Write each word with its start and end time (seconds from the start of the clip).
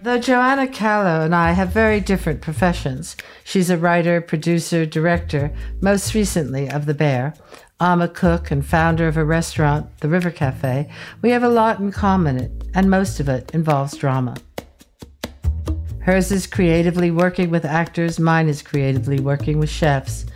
Though 0.00 0.18
Joanna 0.18 0.68
Calo 0.68 1.24
and 1.24 1.34
I 1.34 1.52
have 1.52 1.70
very 1.70 1.98
different 1.98 2.40
professions, 2.40 3.16
she's 3.42 3.68
a 3.68 3.76
writer, 3.76 4.20
producer, 4.20 4.86
director, 4.86 5.52
most 5.80 6.14
recently 6.14 6.70
of 6.70 6.86
The 6.86 6.94
Bear. 6.94 7.34
I'm 7.80 8.00
a 8.00 8.06
cook 8.06 8.52
and 8.52 8.64
founder 8.64 9.08
of 9.08 9.16
a 9.16 9.24
restaurant, 9.24 9.98
the 9.98 10.08
River 10.08 10.30
Cafe. 10.30 10.88
We 11.20 11.30
have 11.30 11.42
a 11.42 11.48
lot 11.48 11.80
in 11.80 11.90
common, 11.90 12.62
and 12.74 12.88
most 12.88 13.18
of 13.18 13.28
it 13.28 13.50
involves 13.52 13.96
drama. 13.96 14.36
Hers 15.98 16.30
is 16.30 16.46
creatively 16.46 17.10
working 17.10 17.50
with 17.50 17.64
actors, 17.64 18.20
mine 18.20 18.48
is 18.48 18.62
creatively 18.62 19.18
working 19.18 19.58
with 19.58 19.68
chefs. 19.68 20.26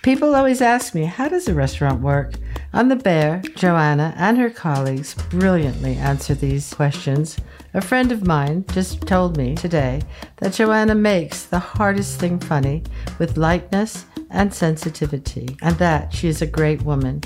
People 0.00 0.34
always 0.34 0.62
ask 0.62 0.94
me, 0.94 1.04
how 1.04 1.28
does 1.28 1.46
a 1.46 1.54
restaurant 1.54 2.00
work? 2.00 2.32
On 2.72 2.86
The 2.86 2.94
Bear, 2.94 3.42
Joanna 3.56 4.14
and 4.16 4.38
her 4.38 4.48
colleagues 4.48 5.14
brilliantly 5.28 5.96
answer 5.96 6.34
these 6.34 6.72
questions. 6.72 7.36
A 7.74 7.80
friend 7.80 8.12
of 8.12 8.24
mine 8.24 8.64
just 8.70 9.00
told 9.08 9.36
me 9.36 9.56
today 9.56 10.02
that 10.36 10.52
Joanna 10.52 10.94
makes 10.94 11.42
the 11.42 11.58
hardest 11.58 12.20
thing 12.20 12.38
funny 12.38 12.84
with 13.18 13.36
lightness 13.36 14.06
and 14.30 14.54
sensitivity, 14.54 15.56
and 15.62 15.76
that 15.78 16.14
she 16.14 16.28
is 16.28 16.42
a 16.42 16.46
great 16.46 16.82
woman. 16.82 17.22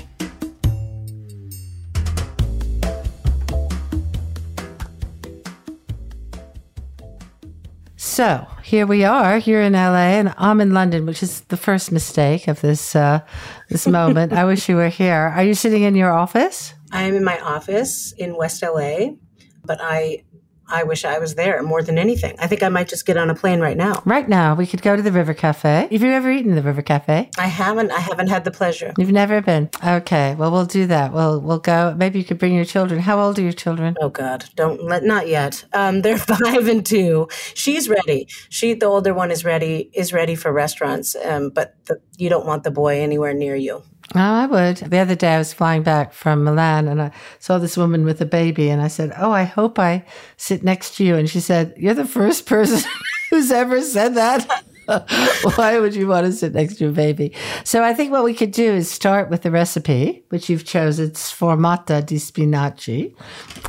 So 8.15 8.47
here 8.63 8.87
we 8.87 9.03
are, 9.03 9.39
here 9.39 9.59
in 9.59 9.73
LA, 9.73 10.15
and 10.15 10.33
I'm 10.37 10.61
in 10.61 10.73
London, 10.73 11.05
which 11.05 11.21
is 11.21 11.41
the 11.49 11.57
first 11.57 11.91
mistake 11.91 12.47
of 12.47 12.61
this 12.61 12.95
uh, 12.95 13.19
this 13.67 13.85
moment. 13.99 14.31
I 14.31 14.45
wish 14.45 14.69
you 14.69 14.77
were 14.77 14.87
here. 14.87 15.33
Are 15.35 15.43
you 15.43 15.53
sitting 15.53 15.83
in 15.83 15.95
your 15.95 16.13
office? 16.13 16.73
I'm 16.93 17.13
in 17.13 17.25
my 17.25 17.37
office 17.41 18.13
in 18.17 18.37
West 18.37 18.63
LA, 18.63 19.19
but 19.65 19.79
I 19.81 20.23
I 20.67 20.83
wish 20.83 21.05
I 21.05 21.19
was 21.19 21.35
there 21.35 21.61
more 21.61 21.83
than 21.83 21.97
anything. 21.97 22.35
I 22.39 22.47
think 22.47 22.63
I 22.63 22.69
might 22.69 22.87
just 22.87 23.05
get 23.05 23.17
on 23.17 23.29
a 23.29 23.35
plane 23.35 23.59
right 23.59 23.77
now. 23.77 24.01
Right 24.05 24.27
now, 24.27 24.55
we 24.55 24.65
could 24.65 24.81
go 24.81 24.95
to 24.95 25.01
the 25.01 25.11
River 25.11 25.33
Cafe. 25.33 25.87
Have 25.91 26.01
you 26.01 26.11
ever 26.11 26.31
eaten 26.31 26.55
the 26.55 26.61
River 26.61 26.81
Cafe? 26.81 27.29
I 27.37 27.47
haven't. 27.47 27.91
I 27.91 27.99
haven't 27.99 28.27
had 28.27 28.43
the 28.43 28.51
pleasure. 28.51 28.93
You've 28.97 29.11
never 29.11 29.41
been. 29.41 29.69
Okay. 29.85 30.35
Well, 30.35 30.51
we'll 30.51 30.65
do 30.65 30.87
that. 30.87 31.13
We'll 31.13 31.39
we'll 31.39 31.59
go. 31.59 31.93
Maybe 31.97 32.19
you 32.19 32.25
could 32.25 32.39
bring 32.39 32.55
your 32.55 32.65
children. 32.65 32.99
How 32.99 33.19
old 33.19 33.37
are 33.37 33.43
your 33.43 33.51
children? 33.51 33.95
Oh 34.01 34.09
God, 34.09 34.45
don't 34.55 34.83
let. 34.83 35.03
Not 35.03 35.27
yet. 35.27 35.65
Um, 35.73 36.01
they're 36.01 36.17
five 36.43 36.67
and 36.67 36.85
two. 36.85 37.27
She's 37.53 37.87
ready. 37.87 38.27
She, 38.49 38.73
the 38.73 38.87
older 38.87 39.13
one, 39.13 39.31
is 39.31 39.45
ready. 39.45 39.89
Is 39.93 40.13
ready 40.13 40.35
for 40.35 40.51
restaurants. 40.51 41.15
Um, 41.15 41.49
but 41.49 41.75
the, 41.85 42.01
you 42.17 42.29
don't 42.29 42.45
want 42.45 42.63
the 42.63 42.71
boy 42.71 43.01
anywhere 43.01 43.33
near 43.33 43.55
you. 43.55 43.83
Oh, 44.13 44.19
I 44.19 44.45
would. 44.45 44.77
The 44.77 44.99
other 44.99 45.15
day 45.15 45.33
I 45.33 45.37
was 45.39 45.53
flying 45.53 45.81
back 45.81 46.13
from 46.13 46.43
Milan 46.43 46.87
and 46.87 47.01
I 47.01 47.11
saw 47.39 47.57
this 47.57 47.75
woman 47.75 48.05
with 48.05 48.21
a 48.21 48.25
baby 48.25 48.69
and 48.69 48.81
I 48.81 48.87
said, 48.87 49.13
Oh, 49.17 49.31
I 49.31 49.43
hope 49.43 49.79
I 49.79 50.05
sit 50.37 50.63
next 50.63 50.95
to 50.97 51.03
you. 51.03 51.15
And 51.15 51.29
she 51.29 51.39
said, 51.39 51.73
You're 51.77 51.95
the 51.95 52.05
first 52.05 52.45
person 52.45 52.87
who's 53.29 53.51
ever 53.51 53.81
said 53.81 54.15
that. 54.15 54.63
Why 55.55 55.79
would 55.79 55.95
you 55.95 56.07
want 56.07 56.27
to 56.27 56.31
sit 56.31 56.53
next 56.53 56.75
to 56.75 56.89
a 56.89 56.91
baby? 56.91 57.33
So 57.63 57.83
I 57.83 57.95
think 57.95 58.11
what 58.11 58.23
we 58.23 58.35
could 58.35 58.51
do 58.51 58.71
is 58.71 58.91
start 58.91 59.31
with 59.31 59.41
the 59.41 59.49
recipe, 59.49 60.23
which 60.29 60.47
you've 60.47 60.65
chosen. 60.65 61.07
It's 61.07 61.33
sformato 61.33 62.05
di 62.05 62.17
spinaci. 62.17 63.15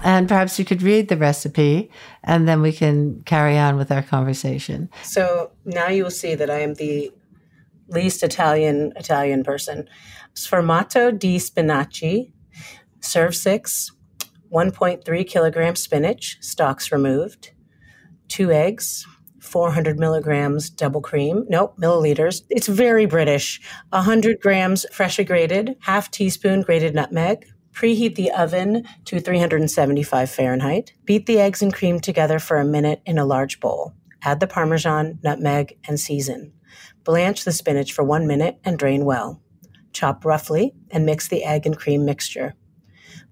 And 0.05 0.29
perhaps 0.29 0.59
you 0.59 0.67
could 0.67 0.83
read 0.83 1.09
the 1.09 1.17
recipe 1.17 1.91
and 2.23 2.47
then 2.47 2.61
we 2.61 2.73
can 2.73 3.23
carry 3.23 3.57
on 3.57 3.77
with 3.77 3.91
our 3.91 4.03
conversation. 4.03 4.91
So 5.03 5.53
now 5.65 5.89
you 5.89 6.05
will 6.05 6.11
see 6.11 6.35
that 6.35 6.51
I 6.51 6.61
am 6.61 6.75
the 6.75 7.11
least 7.89 8.23
Italian 8.23 8.93
Italian 8.97 9.45
person. 9.45 9.89
Sformato 10.37 11.19
di 11.19 11.39
spinaci, 11.39 12.31
serve 13.01 13.35
six, 13.35 13.91
1.3 14.53 15.27
kilogram 15.27 15.75
spinach, 15.75 16.37
stalks 16.43 16.93
removed, 16.93 17.53
two 18.29 18.53
eggs, 18.53 19.07
400 19.41 19.99
milligrams 19.99 20.69
double 20.69 21.01
cream. 21.01 21.47
Nope, 21.49 21.79
milliliters. 21.81 22.43
It's 22.51 22.67
very 22.67 23.07
British. 23.07 23.61
100 23.91 24.41
grams 24.41 24.85
freshly 24.93 25.25
grated, 25.25 25.77
half 25.81 26.11
teaspoon 26.11 26.63
grated 26.63 26.95
nutmeg. 26.95 27.47
Preheat 27.73 28.17
the 28.17 28.31
oven 28.33 28.87
to 29.07 29.21
375 29.21 30.31
Fahrenheit. 30.31 30.93
Beat 31.05 31.27
the 31.27 31.41
eggs 31.41 31.63
and 31.63 31.73
cream 31.73 32.01
together 32.01 32.39
for 32.39 32.59
a 32.59 32.65
minute 32.65 33.01
in 33.07 33.19
a 33.19 33.25
large 33.25 33.61
bowl. 33.61 33.95
Add 34.23 34.41
the 34.41 34.47
parmesan, 34.47 35.19
nutmeg, 35.23 35.79
and 35.87 35.99
season. 35.99 36.53
Blanch 37.05 37.45
the 37.45 37.53
spinach 37.53 37.93
for 37.93 38.03
one 38.03 38.27
minute 38.27 38.59
and 38.65 38.79
drain 38.79 39.05
well. 39.05 39.41
Chop 39.97 40.27
roughly 40.27 40.75
and 40.91 41.07
mix 41.07 41.27
the 41.27 41.43
egg 41.43 41.65
and 41.65 41.75
cream 41.75 42.05
mixture. 42.05 42.55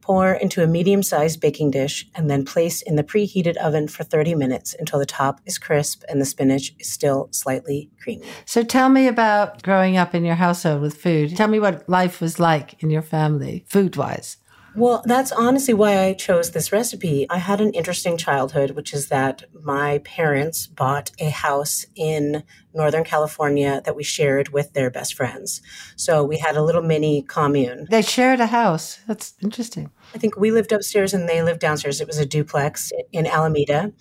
Pour 0.00 0.32
into 0.32 0.62
a 0.62 0.66
medium 0.66 1.02
sized 1.02 1.38
baking 1.38 1.70
dish 1.70 2.06
and 2.14 2.30
then 2.30 2.42
place 2.42 2.80
in 2.80 2.96
the 2.96 3.04
preheated 3.04 3.58
oven 3.58 3.86
for 3.86 4.02
30 4.02 4.34
minutes 4.34 4.74
until 4.78 4.98
the 4.98 5.04
top 5.04 5.42
is 5.44 5.58
crisp 5.58 6.02
and 6.08 6.22
the 6.22 6.24
spinach 6.24 6.74
is 6.78 6.90
still 6.90 7.28
slightly 7.32 7.90
creamy. 8.00 8.26
So 8.46 8.62
tell 8.62 8.88
me 8.88 9.08
about 9.08 9.62
growing 9.62 9.98
up 9.98 10.14
in 10.14 10.24
your 10.24 10.36
household 10.36 10.80
with 10.80 10.96
food. 10.96 11.36
Tell 11.36 11.48
me 11.48 11.60
what 11.60 11.86
life 11.86 12.22
was 12.22 12.40
like 12.40 12.82
in 12.82 12.88
your 12.88 13.02
family, 13.02 13.66
food 13.68 13.96
wise. 13.96 14.38
Well, 14.76 15.02
that's 15.04 15.30
honestly 15.30 15.72
why 15.72 16.04
I 16.04 16.14
chose 16.14 16.50
this 16.50 16.72
recipe. 16.72 17.26
I 17.30 17.38
had 17.38 17.60
an 17.60 17.72
interesting 17.74 18.16
childhood, 18.16 18.72
which 18.72 18.92
is 18.92 19.08
that 19.08 19.44
my 19.62 19.98
parents 19.98 20.66
bought 20.66 21.12
a 21.20 21.30
house 21.30 21.86
in 21.94 22.42
Northern 22.74 23.04
California 23.04 23.80
that 23.84 23.94
we 23.94 24.02
shared 24.02 24.48
with 24.48 24.72
their 24.72 24.90
best 24.90 25.14
friends. 25.14 25.62
So 25.94 26.24
we 26.24 26.38
had 26.38 26.56
a 26.56 26.62
little 26.62 26.82
mini 26.82 27.22
commune. 27.22 27.86
They 27.88 28.02
shared 28.02 28.40
a 28.40 28.46
house. 28.46 28.98
That's 29.06 29.34
interesting. 29.40 29.92
I 30.12 30.18
think 30.18 30.36
we 30.36 30.50
lived 30.50 30.72
upstairs 30.72 31.14
and 31.14 31.28
they 31.28 31.42
lived 31.42 31.60
downstairs. 31.60 32.00
It 32.00 32.08
was 32.08 32.18
a 32.18 32.26
duplex 32.26 32.90
in 33.12 33.26
Alameda. 33.26 33.92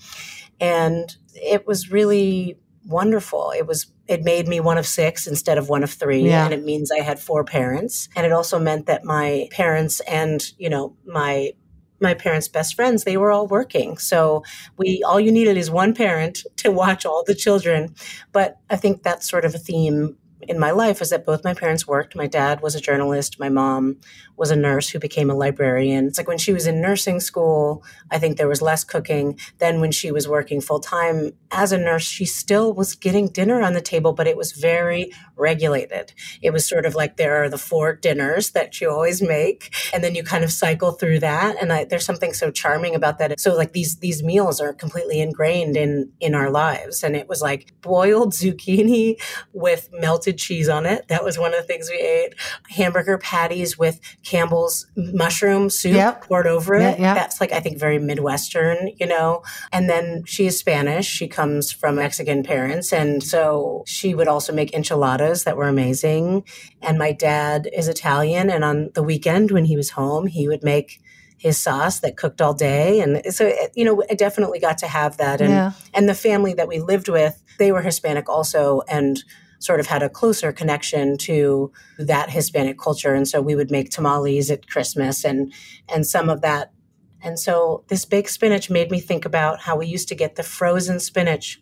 And 0.59 1.15
it 1.35 1.67
was 1.67 1.91
really 1.91 2.57
wonderful. 2.85 3.53
It 3.55 3.67
was 3.67 3.92
it 4.07 4.23
made 4.23 4.47
me 4.47 4.59
one 4.59 4.77
of 4.77 4.85
six 4.85 5.27
instead 5.27 5.57
of 5.57 5.69
one 5.69 5.83
of 5.83 5.91
three 5.91 6.23
yeah. 6.23 6.43
and 6.45 6.53
it 6.53 6.63
means 6.63 6.91
I 6.91 6.99
had 6.99 7.19
four 7.19 7.43
parents 7.43 8.09
and 8.15 8.25
it 8.25 8.31
also 8.31 8.59
meant 8.59 8.85
that 8.87 9.03
my 9.05 9.47
parents 9.51 10.01
and 10.01 10.43
you 10.57 10.69
know 10.69 10.95
my 11.05 11.53
my 12.03 12.13
parents' 12.13 12.47
best 12.47 12.75
friends, 12.75 13.03
they 13.05 13.17
were 13.17 13.31
all 13.31 13.47
working. 13.47 13.97
So 13.97 14.43
we 14.77 15.01
all 15.03 15.19
you 15.19 15.31
needed 15.31 15.57
is 15.57 15.71
one 15.71 15.95
parent 15.95 16.45
to 16.57 16.69
watch 16.69 17.05
all 17.05 17.23
the 17.25 17.33
children. 17.33 17.95
But 18.31 18.57
I 18.69 18.75
think 18.75 19.01
that's 19.01 19.27
sort 19.27 19.45
of 19.45 19.55
a 19.55 19.57
theme 19.57 20.17
in 20.47 20.59
my 20.59 20.71
life 20.71 21.01
is 21.01 21.09
that 21.09 21.25
both 21.25 21.43
my 21.43 21.53
parents 21.53 21.87
worked. 21.87 22.15
My 22.15 22.27
dad 22.27 22.61
was 22.61 22.75
a 22.75 22.81
journalist. 22.81 23.39
My 23.39 23.49
mom 23.49 23.97
was 24.35 24.51
a 24.51 24.55
nurse 24.55 24.89
who 24.89 24.99
became 24.99 25.29
a 25.29 25.35
librarian. 25.35 26.07
It's 26.07 26.17
like 26.17 26.27
when 26.27 26.37
she 26.37 26.53
was 26.53 26.67
in 26.67 26.81
nursing 26.81 27.19
school, 27.19 27.83
I 28.09 28.17
think 28.17 28.37
there 28.37 28.47
was 28.47 28.61
less 28.61 28.83
cooking. 28.83 29.39
Then 29.59 29.79
when 29.79 29.91
she 29.91 30.11
was 30.11 30.27
working 30.27 30.61
full 30.61 30.79
time 30.79 31.33
as 31.51 31.71
a 31.71 31.77
nurse, 31.77 32.03
she 32.03 32.25
still 32.25 32.73
was 32.73 32.95
getting 32.95 33.27
dinner 33.27 33.61
on 33.61 33.73
the 33.73 33.81
table, 33.81 34.13
but 34.13 34.27
it 34.27 34.37
was 34.37 34.53
very 34.53 35.11
regulated. 35.35 36.13
It 36.41 36.51
was 36.51 36.67
sort 36.67 36.85
of 36.85 36.95
like 36.95 37.17
there 37.17 37.43
are 37.43 37.49
the 37.49 37.57
four 37.57 37.93
dinners 37.95 38.51
that 38.51 38.81
you 38.81 38.89
always 38.89 39.21
make, 39.21 39.73
and 39.93 40.03
then 40.03 40.15
you 40.15 40.23
kind 40.23 40.43
of 40.43 40.51
cycle 40.51 40.91
through 40.91 41.19
that. 41.19 41.61
And 41.61 41.71
I, 41.71 41.83
there's 41.85 42.05
something 42.05 42.33
so 42.33 42.51
charming 42.51 42.95
about 42.95 43.19
that. 43.19 43.39
So 43.39 43.55
like 43.55 43.73
these 43.73 43.97
these 43.97 44.23
meals 44.23 44.59
are 44.59 44.73
completely 44.73 45.21
ingrained 45.21 45.77
in 45.77 46.11
in 46.19 46.33
our 46.35 46.49
lives. 46.49 47.03
And 47.03 47.15
it 47.15 47.29
was 47.29 47.41
like 47.41 47.73
boiled 47.81 48.33
zucchini 48.33 49.21
with 49.53 49.89
melted 49.93 50.32
cheese 50.37 50.69
on 50.69 50.85
it. 50.85 51.07
That 51.07 51.23
was 51.23 51.37
one 51.37 51.53
of 51.53 51.59
the 51.59 51.67
things 51.67 51.89
we 51.89 51.97
ate. 51.97 52.35
Hamburger 52.69 53.17
patties 53.17 53.77
with 53.77 53.99
Campbell's 54.23 54.87
mushroom 54.95 55.69
soup 55.69 55.93
yep. 55.93 56.23
poured 56.23 56.47
over 56.47 56.75
it. 56.75 56.99
Yeah. 56.99 57.13
That's 57.13 57.39
like, 57.39 57.51
I 57.51 57.59
think, 57.59 57.77
very 57.77 57.99
Midwestern, 57.99 58.91
you 58.99 59.05
know? 59.05 59.43
And 59.71 59.89
then 59.89 60.23
she 60.25 60.45
is 60.45 60.57
Spanish. 60.57 61.07
She 61.07 61.27
comes 61.27 61.71
from 61.71 61.95
Mexican 61.95 62.43
parents. 62.43 62.93
And 62.93 63.23
so 63.23 63.83
she 63.87 64.13
would 64.15 64.27
also 64.27 64.53
make 64.53 64.73
enchiladas 64.73 65.43
that 65.43 65.57
were 65.57 65.67
amazing. 65.67 66.43
And 66.81 66.97
my 66.97 67.11
dad 67.11 67.69
is 67.73 67.87
Italian. 67.87 68.49
And 68.49 68.63
on 68.63 68.91
the 68.93 69.03
weekend 69.03 69.51
when 69.51 69.65
he 69.65 69.75
was 69.75 69.91
home, 69.91 70.27
he 70.27 70.47
would 70.47 70.63
make 70.63 71.01
his 71.43 71.57
sauce 71.57 71.99
that 71.99 72.15
cooked 72.15 72.41
all 72.41 72.53
day 72.53 73.01
and 73.01 73.21
so 73.35 73.45
eh, 73.45 73.67
you 73.75 73.83
know 73.83 74.01
i 74.09 74.13
definitely 74.13 74.59
got 74.59 74.77
to 74.77 74.87
have 74.87 75.17
that 75.17 75.41
and 75.41 75.49
yeah. 75.49 75.71
and 75.93 76.07
the 76.07 76.13
family 76.13 76.53
that 76.53 76.69
we 76.69 76.79
lived 76.79 77.09
with 77.09 77.43
they 77.59 77.69
were 77.73 77.81
hispanic 77.81 78.29
also 78.29 78.81
and 78.87 79.25
sort 79.63 79.79
of 79.79 79.87
had 79.87 80.03
a 80.03 80.09
closer 80.09 80.51
connection 80.51 81.17
to 81.17 81.71
that 81.97 82.29
Hispanic 82.29 82.77
culture. 82.77 83.13
And 83.13 83.27
so 83.27 83.41
we 83.41 83.55
would 83.55 83.71
make 83.71 83.89
tamales 83.89 84.51
at 84.51 84.67
Christmas 84.67 85.23
and 85.23 85.53
and 85.93 86.05
some 86.05 86.29
of 86.29 86.41
that 86.41 86.71
And 87.23 87.39
so 87.39 87.85
this 87.87 88.05
baked 88.05 88.29
spinach 88.29 88.69
made 88.69 88.91
me 88.91 88.99
think 88.99 89.25
about 89.25 89.61
how 89.61 89.77
we 89.77 89.87
used 89.87 90.09
to 90.09 90.15
get 90.15 90.35
the 90.35 90.43
frozen 90.43 90.99
spinach 90.99 91.61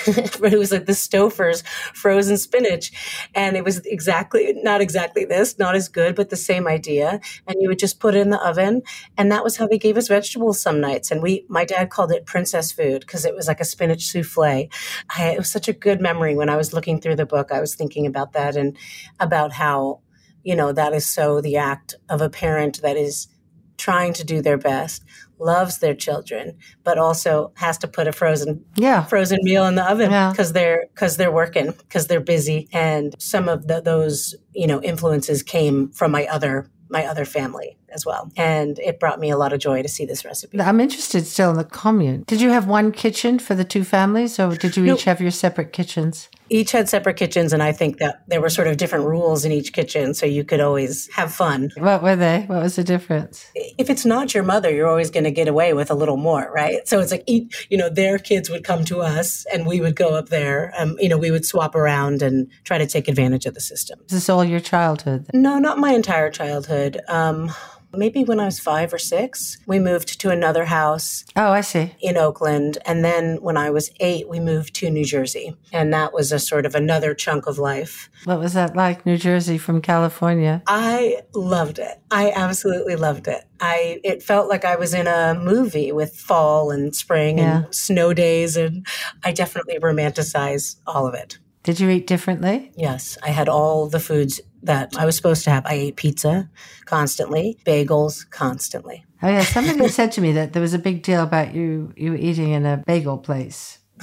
it 0.06 0.58
was 0.58 0.72
like 0.72 0.86
the 0.86 0.92
Stouffer's 0.92 1.62
frozen 1.94 2.36
spinach. 2.36 2.92
And 3.34 3.56
it 3.56 3.64
was 3.64 3.78
exactly, 3.86 4.54
not 4.62 4.80
exactly 4.80 5.24
this, 5.24 5.58
not 5.58 5.74
as 5.74 5.88
good, 5.88 6.14
but 6.14 6.30
the 6.30 6.36
same 6.36 6.66
idea. 6.66 7.20
And 7.46 7.56
you 7.60 7.68
would 7.68 7.78
just 7.78 8.00
put 8.00 8.14
it 8.14 8.20
in 8.20 8.30
the 8.30 8.44
oven. 8.46 8.82
And 9.16 9.30
that 9.32 9.44
was 9.44 9.56
how 9.56 9.66
they 9.66 9.78
gave 9.78 9.96
us 9.96 10.08
vegetables 10.08 10.60
some 10.60 10.80
nights. 10.80 11.10
And 11.10 11.22
we, 11.22 11.44
my 11.48 11.64
dad 11.64 11.90
called 11.90 12.12
it 12.12 12.26
princess 12.26 12.72
food 12.72 13.00
because 13.00 13.24
it 13.24 13.34
was 13.34 13.48
like 13.48 13.60
a 13.60 13.64
spinach 13.64 14.06
souffle. 14.06 14.68
I, 15.16 15.30
it 15.30 15.38
was 15.38 15.50
such 15.50 15.68
a 15.68 15.72
good 15.72 16.00
memory 16.00 16.36
when 16.36 16.48
I 16.48 16.56
was 16.56 16.72
looking 16.72 17.00
through 17.00 17.16
the 17.16 17.26
book. 17.26 17.52
I 17.52 17.60
was 17.60 17.74
thinking 17.74 18.06
about 18.06 18.32
that 18.32 18.56
and 18.56 18.76
about 19.20 19.52
how, 19.52 20.00
you 20.42 20.54
know, 20.54 20.72
that 20.72 20.92
is 20.92 21.06
so 21.06 21.40
the 21.40 21.56
act 21.56 21.94
of 22.08 22.20
a 22.20 22.30
parent 22.30 22.82
that 22.82 22.96
is 22.96 23.28
trying 23.76 24.12
to 24.14 24.24
do 24.24 24.40
their 24.40 24.58
best 24.58 25.04
loves 25.38 25.78
their 25.78 25.94
children, 25.94 26.56
but 26.84 26.98
also 26.98 27.52
has 27.56 27.78
to 27.78 27.88
put 27.88 28.06
a 28.06 28.12
frozen 28.12 28.64
yeah. 28.76 29.04
frozen 29.04 29.38
meal 29.42 29.66
in 29.66 29.74
the 29.74 29.84
oven 29.84 30.08
because 30.08 30.50
yeah. 30.50 30.52
they're 30.52 30.86
because 30.94 31.16
they're 31.16 31.32
working 31.32 31.72
because 31.72 32.06
they're 32.06 32.20
busy. 32.20 32.68
And 32.72 33.14
some 33.18 33.48
of 33.48 33.66
the, 33.66 33.80
those 33.80 34.34
you 34.52 34.66
know 34.66 34.82
influences 34.82 35.42
came 35.42 35.90
from 35.90 36.10
my 36.10 36.26
other 36.26 36.70
my 36.88 37.04
other 37.04 37.24
family 37.24 37.76
as 37.90 38.04
well. 38.04 38.30
And 38.36 38.78
it 38.78 39.00
brought 39.00 39.20
me 39.20 39.30
a 39.30 39.36
lot 39.36 39.52
of 39.52 39.60
joy 39.60 39.82
to 39.82 39.88
see 39.88 40.06
this 40.06 40.24
recipe. 40.24 40.60
I'm 40.60 40.80
interested 40.80 41.26
still 41.26 41.50
in 41.50 41.56
the 41.56 41.64
commune. 41.64 42.24
Did 42.26 42.40
you 42.40 42.50
have 42.50 42.66
one 42.66 42.92
kitchen 42.92 43.38
for 43.38 43.54
the 43.54 43.64
two 43.64 43.84
families 43.84 44.38
or 44.38 44.56
did 44.56 44.76
you 44.76 44.92
each 44.92 45.04
have 45.04 45.20
your 45.20 45.30
separate 45.30 45.72
kitchens? 45.72 46.28
each 46.48 46.72
had 46.72 46.88
separate 46.88 47.16
kitchens 47.16 47.52
and 47.52 47.62
i 47.62 47.72
think 47.72 47.98
that 47.98 48.22
there 48.28 48.40
were 48.40 48.50
sort 48.50 48.68
of 48.68 48.76
different 48.76 49.04
rules 49.04 49.44
in 49.44 49.52
each 49.52 49.72
kitchen 49.72 50.14
so 50.14 50.26
you 50.26 50.44
could 50.44 50.60
always 50.60 51.12
have 51.12 51.32
fun 51.32 51.70
what 51.76 52.02
were 52.02 52.16
they 52.16 52.44
what 52.46 52.62
was 52.62 52.76
the 52.76 52.84
difference 52.84 53.46
if 53.54 53.90
it's 53.90 54.04
not 54.04 54.34
your 54.34 54.42
mother 54.42 54.70
you're 54.70 54.88
always 54.88 55.10
going 55.10 55.24
to 55.24 55.30
get 55.30 55.48
away 55.48 55.72
with 55.72 55.90
a 55.90 55.94
little 55.94 56.16
more 56.16 56.50
right 56.54 56.86
so 56.86 57.00
it's 57.00 57.10
like 57.10 57.24
you 57.28 57.48
know 57.72 57.88
their 57.88 58.18
kids 58.18 58.48
would 58.50 58.64
come 58.64 58.84
to 58.84 59.00
us 59.00 59.44
and 59.52 59.66
we 59.66 59.80
would 59.80 59.96
go 59.96 60.14
up 60.14 60.28
there 60.28 60.72
um, 60.78 60.96
you 61.00 61.08
know 61.08 61.18
we 61.18 61.30
would 61.30 61.44
swap 61.44 61.74
around 61.74 62.22
and 62.22 62.48
try 62.64 62.78
to 62.78 62.86
take 62.86 63.08
advantage 63.08 63.46
of 63.46 63.54
the 63.54 63.60
system 63.60 63.98
is 64.06 64.12
this 64.12 64.28
all 64.28 64.44
your 64.44 64.60
childhood 64.60 65.26
no 65.32 65.58
not 65.58 65.78
my 65.78 65.92
entire 65.92 66.30
childhood 66.30 67.00
um, 67.08 67.50
maybe 67.96 68.24
when 68.24 68.40
I 68.40 68.46
was 68.46 68.58
five 68.58 68.92
or 68.92 68.98
six, 68.98 69.58
we 69.66 69.78
moved 69.78 70.20
to 70.20 70.30
another 70.30 70.66
house. 70.66 71.24
Oh, 71.34 71.50
I 71.50 71.60
see. 71.60 71.94
In 72.00 72.16
Oakland. 72.16 72.78
And 72.86 73.04
then 73.04 73.36
when 73.42 73.56
I 73.56 73.70
was 73.70 73.90
eight, 74.00 74.28
we 74.28 74.40
moved 74.40 74.74
to 74.76 74.90
New 74.90 75.04
Jersey. 75.04 75.56
And 75.72 75.92
that 75.92 76.12
was 76.12 76.32
a 76.32 76.38
sort 76.38 76.66
of 76.66 76.74
another 76.74 77.14
chunk 77.14 77.46
of 77.46 77.58
life. 77.58 78.10
What 78.24 78.38
was 78.38 78.54
that 78.54 78.76
like, 78.76 79.06
New 79.06 79.16
Jersey 79.16 79.58
from 79.58 79.80
California? 79.80 80.62
I 80.66 81.22
loved 81.34 81.78
it. 81.78 82.00
I 82.10 82.32
absolutely 82.34 82.96
loved 82.96 83.28
it. 83.28 83.44
I 83.60 84.00
it 84.04 84.22
felt 84.22 84.48
like 84.48 84.64
I 84.64 84.76
was 84.76 84.94
in 84.94 85.06
a 85.06 85.34
movie 85.34 85.92
with 85.92 86.14
fall 86.14 86.70
and 86.70 86.94
spring 86.94 87.38
yeah. 87.38 87.64
and 87.64 87.74
snow 87.74 88.12
days 88.12 88.56
and 88.56 88.86
I 89.24 89.32
definitely 89.32 89.78
romanticize 89.78 90.76
all 90.86 91.06
of 91.06 91.14
it. 91.14 91.38
Did 91.66 91.80
you 91.80 91.90
eat 91.90 92.06
differently? 92.06 92.70
Yes, 92.76 93.18
I 93.24 93.30
had 93.30 93.48
all 93.48 93.88
the 93.88 93.98
foods 93.98 94.40
that 94.62 94.92
I 94.96 95.04
was 95.04 95.16
supposed 95.16 95.42
to 95.44 95.50
have. 95.50 95.66
I 95.66 95.72
ate 95.72 95.96
pizza 95.96 96.48
constantly, 96.84 97.58
bagels 97.66 98.30
constantly. 98.30 99.04
Oh 99.20 99.28
yeah, 99.28 99.42
somebody 99.42 99.88
said 99.98 100.12
to 100.12 100.20
me 100.20 100.30
that 100.30 100.52
there 100.52 100.62
was 100.62 100.74
a 100.74 100.78
big 100.78 101.02
deal 101.02 101.24
about 101.24 101.56
you 101.56 101.92
you 101.96 102.14
eating 102.14 102.50
in 102.52 102.66
a 102.66 102.84
bagel 102.86 103.18
place. 103.18 103.80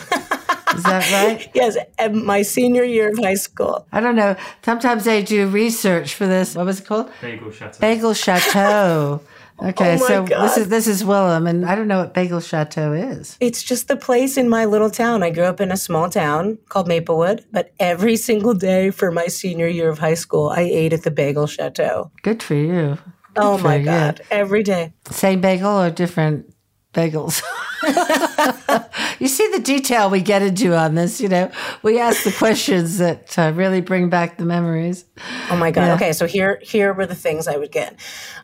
Is 0.76 0.84
that 0.84 1.10
right? 1.14 1.50
yes, 1.54 1.78
my 2.12 2.42
senior 2.42 2.84
year 2.84 3.12
of 3.12 3.20
high 3.20 3.36
school. 3.36 3.88
I 3.94 4.02
don't 4.02 4.18
know. 4.18 4.36
Sometimes 4.64 5.06
they 5.06 5.24
do 5.24 5.48
research 5.48 6.16
for 6.16 6.28
this. 6.28 6.56
What 6.56 6.66
was 6.66 6.82
it 6.82 6.86
called? 6.86 7.12
Bagel 7.22 7.52
Chateau. 7.52 7.80
Bagel 7.80 8.14
Chateau. 8.14 9.22
Okay, 9.64 9.98
oh 10.00 10.08
so 10.08 10.26
God. 10.26 10.44
this 10.44 10.58
is 10.58 10.68
this 10.68 10.88
is 10.88 11.06
Willem, 11.06 11.48
and 11.48 11.66
I 11.66 11.74
don't 11.76 11.88
know 11.88 12.00
what 12.00 12.14
Bagel 12.14 12.42
Chateau 12.42 12.92
is. 12.92 13.38
It's 13.40 13.64
just 13.64 13.88
the 13.88 13.96
place 13.96 14.36
in 14.36 14.50
my 14.50 14.66
little 14.66 14.90
town. 14.90 15.24
I 15.24 15.30
grew 15.30 15.46
up 15.46 15.62
in 15.62 15.72
a 15.72 15.78
small 15.78 16.10
town 16.10 16.58
called 16.68 16.88
Maplewood, 16.88 17.46
but 17.52 17.72
every 17.80 18.18
single 18.18 18.54
day 18.54 18.90
for 18.90 19.10
my 19.10 19.28
senior 19.28 19.68
year 19.68 19.90
of 19.90 20.00
high 20.00 20.16
school, 20.16 20.50
I 20.50 20.62
ate 20.62 20.92
at 20.92 21.04
the 21.04 21.12
Bagel 21.12 21.48
Chateau. 21.48 22.12
Good 22.24 22.44
for 22.44 22.56
you. 22.56 22.98
Good 23.36 23.38
oh 23.38 23.58
my 23.58 23.78
you. 23.78 23.86
God! 23.86 24.22
Every 24.30 24.64
day. 24.64 24.94
Same 25.10 25.40
bagel 25.40 25.72
or 25.72 25.90
different 25.90 26.53
bagels. 26.94 27.42
you 29.20 29.28
see 29.28 29.48
the 29.52 29.60
detail 29.60 30.10
we 30.10 30.22
get 30.22 30.42
into 30.42 30.76
on 30.76 30.96
this. 30.96 31.20
You 31.20 31.30
know, 31.30 31.52
we 31.82 32.00
ask 32.00 32.24
the 32.24 32.32
questions 32.32 33.00
that 33.00 33.38
uh, 33.38 33.52
really 33.56 33.82
bring 33.82 34.10
back 34.10 34.38
the 34.38 34.46
memories. 34.46 35.06
Oh 35.50 35.58
my 35.58 35.72
god! 35.72 35.88
Yeah. 35.88 35.96
Okay, 35.96 36.14
so 36.14 36.26
here 36.26 36.60
here 36.62 36.94
were 36.94 37.06
the 37.06 37.16
things 37.16 37.48
I 37.48 37.58
would 37.58 37.72
get. 37.72 38.00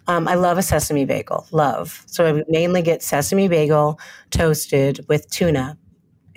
Um, 0.08 0.28
I 0.28 0.36
love 0.36 0.58
a 0.58 0.64
sesame 0.64 1.06
bagel. 1.06 1.48
Love. 1.52 2.04
So 2.08 2.26
I 2.26 2.32
would 2.32 2.50
mainly 2.50 2.82
get 2.82 3.04
sesame 3.04 3.48
bagel 3.48 4.00
toasted 4.32 5.06
with 5.08 5.30
tuna 5.30 5.78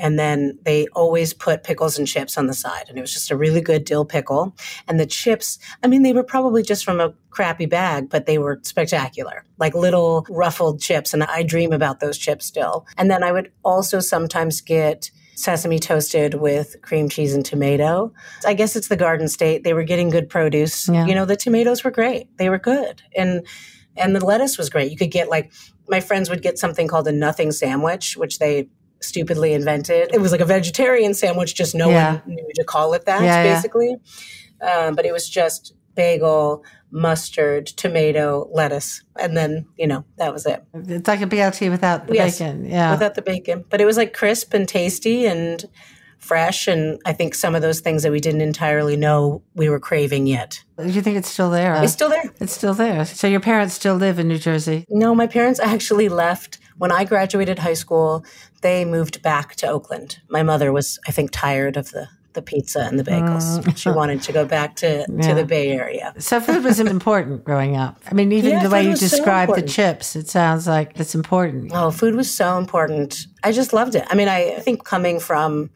and 0.02 0.18
then 0.18 0.58
they 0.64 0.88
always 0.88 1.32
put 1.32 1.62
pickles 1.62 1.96
and 1.96 2.08
chips 2.08 2.36
on 2.36 2.48
the 2.48 2.54
side. 2.54 2.86
And 2.88 2.98
it 2.98 3.00
was 3.00 3.12
just 3.12 3.30
a 3.30 3.36
really 3.36 3.60
good 3.60 3.84
dill 3.84 4.04
pickle. 4.04 4.56
And 4.88 4.98
the 4.98 5.06
chips, 5.06 5.60
I 5.84 5.86
mean, 5.86 6.02
they 6.02 6.12
were 6.12 6.24
probably 6.24 6.64
just 6.64 6.84
from 6.84 6.98
a 6.98 7.14
crappy 7.30 7.66
bag, 7.66 8.10
but 8.10 8.26
they 8.26 8.36
were 8.36 8.58
spectacular, 8.62 9.44
like 9.58 9.76
little 9.76 10.26
ruffled 10.28 10.80
chips. 10.80 11.14
And 11.14 11.22
I 11.22 11.44
dream 11.44 11.72
about 11.72 12.00
those 12.00 12.18
chips 12.18 12.46
still. 12.46 12.84
And 12.98 13.12
then 13.12 13.22
I 13.22 13.30
would 13.30 13.52
also 13.64 14.00
sometimes 14.00 14.60
get 14.60 15.12
sesame 15.36 15.78
toasted 15.78 16.34
with 16.34 16.82
cream 16.82 17.08
cheese 17.08 17.32
and 17.32 17.46
tomato. 17.46 18.12
I 18.44 18.54
guess 18.54 18.74
it's 18.74 18.88
the 18.88 18.96
Garden 18.96 19.28
State. 19.28 19.62
They 19.62 19.72
were 19.72 19.84
getting 19.84 20.10
good 20.10 20.28
produce. 20.28 20.88
Yeah. 20.88 21.06
You 21.06 21.14
know, 21.14 21.26
the 21.26 21.36
tomatoes 21.36 21.84
were 21.84 21.92
great. 21.92 22.26
They 22.38 22.50
were 22.50 22.58
good. 22.58 23.02
And 23.16 23.46
and 23.96 24.16
the 24.16 24.24
lettuce 24.24 24.58
was 24.58 24.68
great. 24.68 24.90
You 24.90 24.96
could 24.96 25.12
get 25.12 25.28
like 25.28 25.52
my 25.88 26.00
friends 26.00 26.28
would 26.28 26.42
get 26.42 26.58
something 26.58 26.88
called 26.88 27.06
a 27.06 27.12
nothing 27.12 27.52
sandwich, 27.52 28.16
which 28.16 28.40
they 28.40 28.68
stupidly 29.02 29.52
invented. 29.52 30.10
It 30.12 30.20
was 30.20 30.32
like 30.32 30.40
a 30.40 30.46
vegetarian 30.46 31.14
sandwich, 31.14 31.54
just 31.54 31.74
no 31.74 31.90
yeah. 31.90 32.20
one 32.20 32.34
knew 32.34 32.50
to 32.54 32.64
call 32.64 32.94
it 32.94 33.06
that, 33.06 33.22
yeah, 33.22 33.42
basically. 33.42 33.96
Yeah. 34.60 34.86
Um, 34.86 34.94
but 34.94 35.04
it 35.04 35.12
was 35.12 35.28
just 35.28 35.74
bagel, 35.94 36.64
mustard, 36.90 37.66
tomato, 37.66 38.48
lettuce, 38.52 39.02
and 39.18 39.36
then 39.36 39.66
you 39.76 39.86
know 39.86 40.04
that 40.18 40.32
was 40.32 40.46
it. 40.46 40.64
It's 40.74 41.08
like 41.08 41.20
a 41.20 41.26
BLT 41.26 41.70
without 41.70 42.06
the 42.06 42.14
yes, 42.14 42.38
bacon, 42.38 42.66
yeah, 42.66 42.92
without 42.92 43.14
the 43.14 43.22
bacon. 43.22 43.64
But 43.68 43.80
it 43.80 43.84
was 43.84 43.96
like 43.96 44.12
crisp 44.12 44.54
and 44.54 44.68
tasty 44.68 45.26
and 45.26 45.64
fresh, 46.18 46.68
and 46.68 47.00
I 47.04 47.12
think 47.12 47.34
some 47.34 47.54
of 47.54 47.62
those 47.62 47.80
things 47.80 48.04
that 48.04 48.12
we 48.12 48.20
didn't 48.20 48.42
entirely 48.42 48.96
know 48.96 49.42
we 49.54 49.68
were 49.68 49.80
craving 49.80 50.26
yet. 50.26 50.62
Do 50.78 50.88
you 50.88 51.02
think 51.02 51.16
it's 51.16 51.28
still 51.28 51.50
there? 51.50 51.82
It's 51.82 51.92
still 51.92 52.10
there. 52.10 52.32
It's 52.40 52.52
still 52.52 52.74
there. 52.74 53.04
So 53.04 53.26
your 53.26 53.40
parents 53.40 53.74
still 53.74 53.96
live 53.96 54.18
in 54.18 54.28
New 54.28 54.38
Jersey? 54.38 54.86
No, 54.88 55.14
my 55.14 55.26
parents 55.26 55.58
actually 55.60 56.08
left 56.08 56.58
when 56.82 56.90
I 56.90 57.04
graduated 57.04 57.60
high 57.60 57.74
school. 57.74 58.24
They 58.60 58.84
moved 58.84 59.22
back 59.22 59.54
to 59.56 59.68
Oakland. 59.68 60.18
My 60.28 60.42
mother 60.42 60.72
was, 60.72 60.98
I 61.06 61.12
think, 61.12 61.30
tired 61.30 61.76
of 61.76 61.92
the 61.92 62.08
the 62.32 62.42
pizza 62.42 62.80
and 62.80 62.98
the 62.98 63.04
bagels. 63.04 63.60
Mm. 63.60 63.76
She 63.76 63.90
wanted 64.00 64.22
to 64.22 64.32
go 64.32 64.44
back 64.44 64.74
to, 64.76 65.06
yeah. 65.06 65.28
to 65.28 65.34
the 65.34 65.44
Bay 65.44 65.70
Area. 65.70 66.14
So 66.18 66.40
food 66.40 66.64
was 66.64 66.80
important 66.96 67.44
growing 67.44 67.76
up. 67.76 68.00
I 68.10 68.14
mean, 68.14 68.32
even 68.32 68.52
yeah, 68.52 68.62
the 68.62 68.70
way 68.70 68.88
you 68.88 68.96
describe 68.96 69.50
so 69.50 69.56
the 69.56 69.62
chips, 69.62 70.16
it 70.16 70.28
sounds 70.28 70.66
like 70.66 70.98
it's 70.98 71.14
important. 71.14 71.70
Oh, 71.74 71.90
food 71.90 72.14
was 72.14 72.34
so 72.34 72.58
important. 72.58 73.26
I 73.44 73.52
just 73.52 73.72
loved 73.72 73.94
it. 73.94 74.04
I 74.08 74.14
mean, 74.14 74.28
I 74.28 74.58
think 74.60 74.84
coming 74.84 75.20
from 75.20 75.70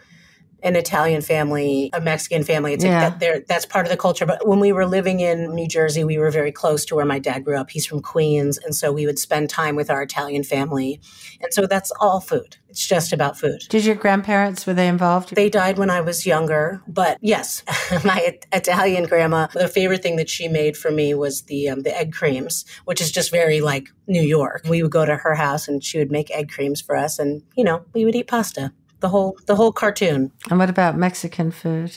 an 0.66 0.74
Italian 0.74 1.22
family, 1.22 1.90
a 1.92 2.00
Mexican 2.00 2.42
family. 2.42 2.72
It's 2.74 2.84
yeah. 2.84 3.04
like 3.04 3.18
that 3.20 3.46
that's 3.46 3.64
part 3.64 3.86
of 3.86 3.90
the 3.90 3.96
culture. 3.96 4.26
But 4.26 4.46
when 4.48 4.58
we 4.58 4.72
were 4.72 4.84
living 4.84 5.20
in 5.20 5.54
New 5.54 5.68
Jersey, 5.68 6.02
we 6.02 6.18
were 6.18 6.32
very 6.32 6.50
close 6.50 6.84
to 6.86 6.96
where 6.96 7.04
my 7.04 7.20
dad 7.20 7.44
grew 7.44 7.56
up. 7.56 7.70
He's 7.70 7.86
from 7.86 8.02
Queens. 8.02 8.58
And 8.58 8.74
so 8.74 8.92
we 8.92 9.06
would 9.06 9.18
spend 9.18 9.48
time 9.48 9.76
with 9.76 9.90
our 9.90 10.02
Italian 10.02 10.42
family. 10.42 11.00
And 11.40 11.54
so 11.54 11.66
that's 11.66 11.92
all 12.00 12.20
food. 12.20 12.56
It's 12.68 12.84
just 12.84 13.12
about 13.12 13.38
food. 13.38 13.62
Did 13.68 13.84
your 13.84 13.94
grandparents, 13.94 14.66
were 14.66 14.74
they 14.74 14.88
involved? 14.88 15.36
They 15.36 15.48
died 15.48 15.78
when 15.78 15.88
I 15.88 16.00
was 16.00 16.26
younger. 16.26 16.82
But 16.88 17.18
yes, 17.20 17.62
my 18.04 18.34
Italian 18.52 19.04
grandma, 19.04 19.46
the 19.54 19.68
favorite 19.68 20.02
thing 20.02 20.16
that 20.16 20.28
she 20.28 20.48
made 20.48 20.76
for 20.76 20.90
me 20.90 21.14
was 21.14 21.42
the, 21.42 21.68
um, 21.68 21.80
the 21.82 21.96
egg 21.96 22.12
creams, 22.12 22.64
which 22.86 23.00
is 23.00 23.12
just 23.12 23.30
very 23.30 23.60
like 23.60 23.88
New 24.08 24.22
York. 24.22 24.64
We 24.68 24.82
would 24.82 24.92
go 24.92 25.06
to 25.06 25.14
her 25.14 25.36
house 25.36 25.68
and 25.68 25.82
she 25.82 25.98
would 25.98 26.10
make 26.10 26.28
egg 26.32 26.50
creams 26.50 26.80
for 26.80 26.96
us. 26.96 27.20
And, 27.20 27.42
you 27.56 27.62
know, 27.62 27.84
we 27.94 28.04
would 28.04 28.16
eat 28.16 28.26
pasta 28.26 28.72
the 29.06 29.10
whole 29.10 29.38
the 29.46 29.54
whole 29.54 29.72
cartoon. 29.72 30.32
And 30.50 30.58
what 30.58 30.68
about 30.68 30.96
Mexican 30.96 31.52
food? 31.52 31.96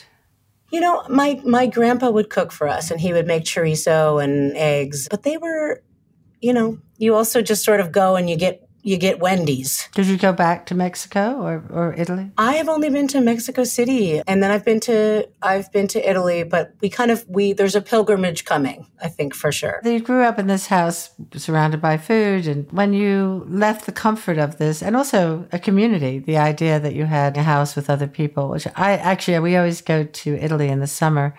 You 0.70 0.80
know, 0.80 1.02
my 1.08 1.40
my 1.44 1.66
grandpa 1.66 2.10
would 2.10 2.30
cook 2.30 2.52
for 2.52 2.68
us 2.68 2.92
and 2.92 3.00
he 3.00 3.12
would 3.12 3.26
make 3.26 3.42
chorizo 3.42 4.22
and 4.22 4.56
eggs, 4.56 5.08
but 5.10 5.24
they 5.24 5.36
were 5.36 5.82
you 6.40 6.54
know, 6.54 6.78
you 6.96 7.14
also 7.16 7.42
just 7.42 7.64
sort 7.64 7.80
of 7.80 7.92
go 7.92 8.16
and 8.16 8.30
you 8.30 8.36
get 8.36 8.66
you 8.82 8.96
get 8.96 9.20
Wendy's. 9.20 9.88
Did 9.94 10.06
you 10.06 10.16
go 10.16 10.32
back 10.32 10.66
to 10.66 10.74
Mexico 10.74 11.40
or, 11.40 11.64
or 11.70 11.94
Italy? 11.96 12.30
I 12.38 12.54
have 12.54 12.68
only 12.68 12.90
been 12.90 13.08
to 13.08 13.20
Mexico 13.20 13.64
City 13.64 14.22
and 14.26 14.42
then 14.42 14.50
I've 14.50 14.64
been 14.64 14.80
to 14.80 15.28
I've 15.42 15.70
been 15.72 15.88
to 15.88 16.10
Italy, 16.10 16.42
but 16.42 16.74
we 16.80 16.88
kind 16.88 17.10
of 17.10 17.24
we 17.28 17.52
there's 17.52 17.74
a 17.74 17.80
pilgrimage 17.80 18.44
coming, 18.44 18.86
I 19.02 19.08
think 19.08 19.34
for 19.34 19.52
sure. 19.52 19.80
You 19.84 20.00
grew 20.00 20.22
up 20.22 20.38
in 20.38 20.46
this 20.46 20.66
house 20.66 21.10
surrounded 21.36 21.80
by 21.80 21.96
food 21.96 22.46
and 22.46 22.70
when 22.72 22.92
you 22.92 23.44
left 23.48 23.86
the 23.86 23.92
comfort 23.92 24.38
of 24.38 24.58
this 24.58 24.82
and 24.82 24.96
also 24.96 25.46
a 25.52 25.58
community, 25.58 26.18
the 26.18 26.38
idea 26.38 26.80
that 26.80 26.94
you 26.94 27.04
had 27.04 27.36
a 27.36 27.42
house 27.42 27.76
with 27.76 27.90
other 27.90 28.06
people, 28.06 28.48
which 28.48 28.66
I 28.76 28.92
actually 28.92 29.38
we 29.40 29.56
always 29.56 29.80
go 29.80 30.04
to 30.04 30.34
Italy 30.36 30.68
in 30.68 30.80
the 30.80 30.86
summer 30.86 31.34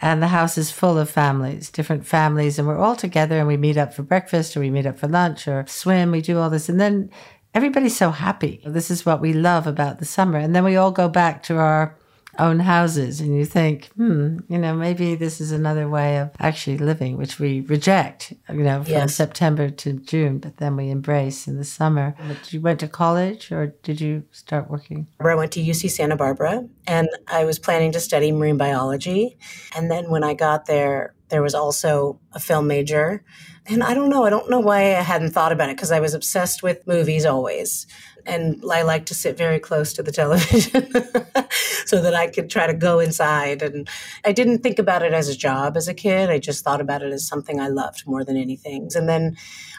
and 0.00 0.22
the 0.22 0.28
house 0.28 0.58
is 0.58 0.70
full 0.70 0.98
of 0.98 1.08
families, 1.08 1.70
different 1.70 2.06
families, 2.06 2.58
and 2.58 2.68
we're 2.68 2.78
all 2.78 2.96
together 2.96 3.38
and 3.38 3.48
we 3.48 3.56
meet 3.56 3.78
up 3.78 3.94
for 3.94 4.02
breakfast 4.02 4.56
or 4.56 4.60
we 4.60 4.70
meet 4.70 4.86
up 4.86 4.98
for 4.98 5.08
lunch 5.08 5.48
or 5.48 5.64
swim. 5.66 6.10
We 6.10 6.20
do 6.20 6.38
all 6.38 6.50
this. 6.50 6.68
And 6.68 6.78
then 6.78 7.10
everybody's 7.54 7.96
so 7.96 8.10
happy. 8.10 8.60
This 8.66 8.90
is 8.90 9.06
what 9.06 9.22
we 9.22 9.32
love 9.32 9.66
about 9.66 9.98
the 9.98 10.04
summer. 10.04 10.38
And 10.38 10.54
then 10.54 10.64
we 10.64 10.76
all 10.76 10.90
go 10.90 11.08
back 11.08 11.42
to 11.44 11.56
our 11.56 11.96
own 12.38 12.60
houses 12.60 13.20
and 13.20 13.36
you 13.36 13.44
think, 13.44 13.86
hmm, 13.96 14.38
you 14.48 14.58
know, 14.58 14.74
maybe 14.74 15.14
this 15.14 15.40
is 15.40 15.52
another 15.52 15.88
way 15.88 16.18
of 16.18 16.30
actually 16.38 16.78
living, 16.78 17.16
which 17.16 17.38
we 17.38 17.60
reject, 17.62 18.32
you 18.48 18.62
know, 18.62 18.82
from 18.82 18.92
yes. 18.92 19.14
September 19.14 19.70
to 19.70 19.94
June, 19.94 20.38
but 20.38 20.56
then 20.58 20.76
we 20.76 20.90
embrace 20.90 21.46
in 21.46 21.56
the 21.56 21.64
summer. 21.64 22.14
But 22.26 22.52
you 22.52 22.60
went 22.60 22.80
to 22.80 22.88
college 22.88 23.50
or 23.52 23.68
did 23.82 24.00
you 24.00 24.24
start 24.30 24.70
working? 24.70 25.06
I 25.20 25.34
went 25.34 25.52
to 25.52 25.60
UC 25.60 25.90
Santa 25.90 26.16
Barbara 26.16 26.68
and 26.86 27.08
I 27.28 27.44
was 27.44 27.58
planning 27.58 27.92
to 27.92 28.00
study 28.00 28.32
marine 28.32 28.56
biology. 28.56 29.38
And 29.76 29.90
then 29.90 30.10
when 30.10 30.24
I 30.24 30.34
got 30.34 30.66
there, 30.66 31.14
there 31.28 31.42
was 31.42 31.54
also 31.54 32.20
a 32.32 32.40
film 32.40 32.68
major. 32.68 33.24
And 33.66 33.82
I 33.82 33.94
don't 33.94 34.08
know, 34.08 34.24
I 34.24 34.30
don't 34.30 34.48
know 34.48 34.60
why 34.60 34.96
I 34.96 35.02
hadn't 35.02 35.30
thought 35.30 35.52
about 35.52 35.70
it 35.70 35.76
because 35.76 35.90
I 35.90 36.00
was 36.00 36.14
obsessed 36.14 36.62
with 36.62 36.86
movies 36.86 37.26
always 37.26 37.86
and 38.26 38.62
I 38.70 38.82
like 38.82 39.06
to 39.06 39.14
sit 39.14 39.36
very 39.36 39.58
close 39.58 39.92
to 39.94 40.02
the 40.02 40.12
television 40.12 40.92
so 41.86 42.02
that 42.02 42.14
I 42.14 42.28
could 42.28 42.50
try 42.50 42.66
to 42.66 42.74
go 42.74 42.98
inside. 42.98 43.62
And 43.62 43.88
I 44.24 44.32
didn't 44.32 44.58
think 44.62 44.78
about 44.78 45.02
it 45.02 45.12
as 45.12 45.28
a 45.28 45.36
job 45.36 45.76
as 45.76 45.88
a 45.88 45.94
kid. 45.94 46.30
I 46.30 46.38
just 46.38 46.64
thought 46.64 46.80
about 46.80 47.02
it 47.02 47.12
as 47.12 47.26
something 47.26 47.60
I 47.60 47.68
loved 47.68 48.06
more 48.06 48.24
than 48.24 48.36
anything. 48.36 48.88
And 48.94 49.08
then 49.08 49.36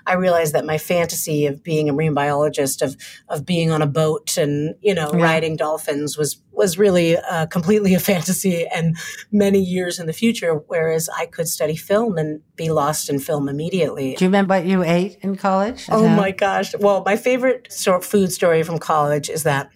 I 0.07 0.13
realized 0.13 0.53
that 0.53 0.65
my 0.65 0.77
fantasy 0.77 1.45
of 1.45 1.61
being 1.63 1.89
a 1.89 1.93
marine 1.93 2.13
biologist, 2.13 2.81
of 2.81 2.95
of 3.27 3.45
being 3.45 3.71
on 3.71 3.81
a 3.81 3.87
boat 3.87 4.37
and 4.37 4.75
you 4.81 4.95
know 4.95 5.11
yeah. 5.13 5.23
riding 5.23 5.57
dolphins, 5.57 6.17
was 6.17 6.41
was 6.51 6.77
really 6.77 7.17
uh, 7.17 7.45
completely 7.47 7.93
a 7.93 7.99
fantasy 8.11 8.65
and 8.73 8.97
many 9.31 9.59
years 9.59 9.99
in 9.99 10.07
the 10.07 10.13
future. 10.13 10.55
Whereas 10.67 11.09
I 11.15 11.25
could 11.25 11.47
study 11.47 11.75
film 11.75 12.17
and 12.17 12.41
be 12.55 12.71
lost 12.71 13.09
in 13.09 13.19
film 13.19 13.49
immediately. 13.49 14.15
Do 14.15 14.25
you 14.25 14.29
remember 14.29 14.55
what 14.55 14.65
you 14.65 14.83
ate 14.83 15.17
in 15.21 15.35
college? 15.35 15.85
Oh 15.89 16.07
my 16.07 16.31
gosh! 16.31 16.73
Well, 16.79 17.03
my 17.05 17.17
favorite 17.17 17.71
sort 17.71 17.97
of 17.97 18.05
food 18.05 18.31
story 18.37 18.63
from 18.63 18.77
college 18.77 19.29
is 19.29 19.43
that 19.43 19.69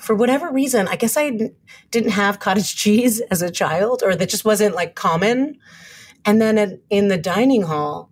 for 0.00 0.14
whatever 0.14 0.50
reason, 0.50 0.88
I 0.88 0.96
guess 0.96 1.16
I 1.16 1.52
didn't 1.90 2.10
have 2.10 2.40
cottage 2.40 2.74
cheese 2.82 3.20
as 3.30 3.42
a 3.42 3.50
child, 3.50 4.02
or 4.02 4.16
that 4.16 4.28
just 4.28 4.44
wasn't 4.44 4.74
like 4.74 4.94
common. 4.94 5.58
And 6.24 6.40
then 6.40 6.80
in 6.90 7.08
the 7.08 7.18
dining 7.18 7.62
hall, 7.62 8.10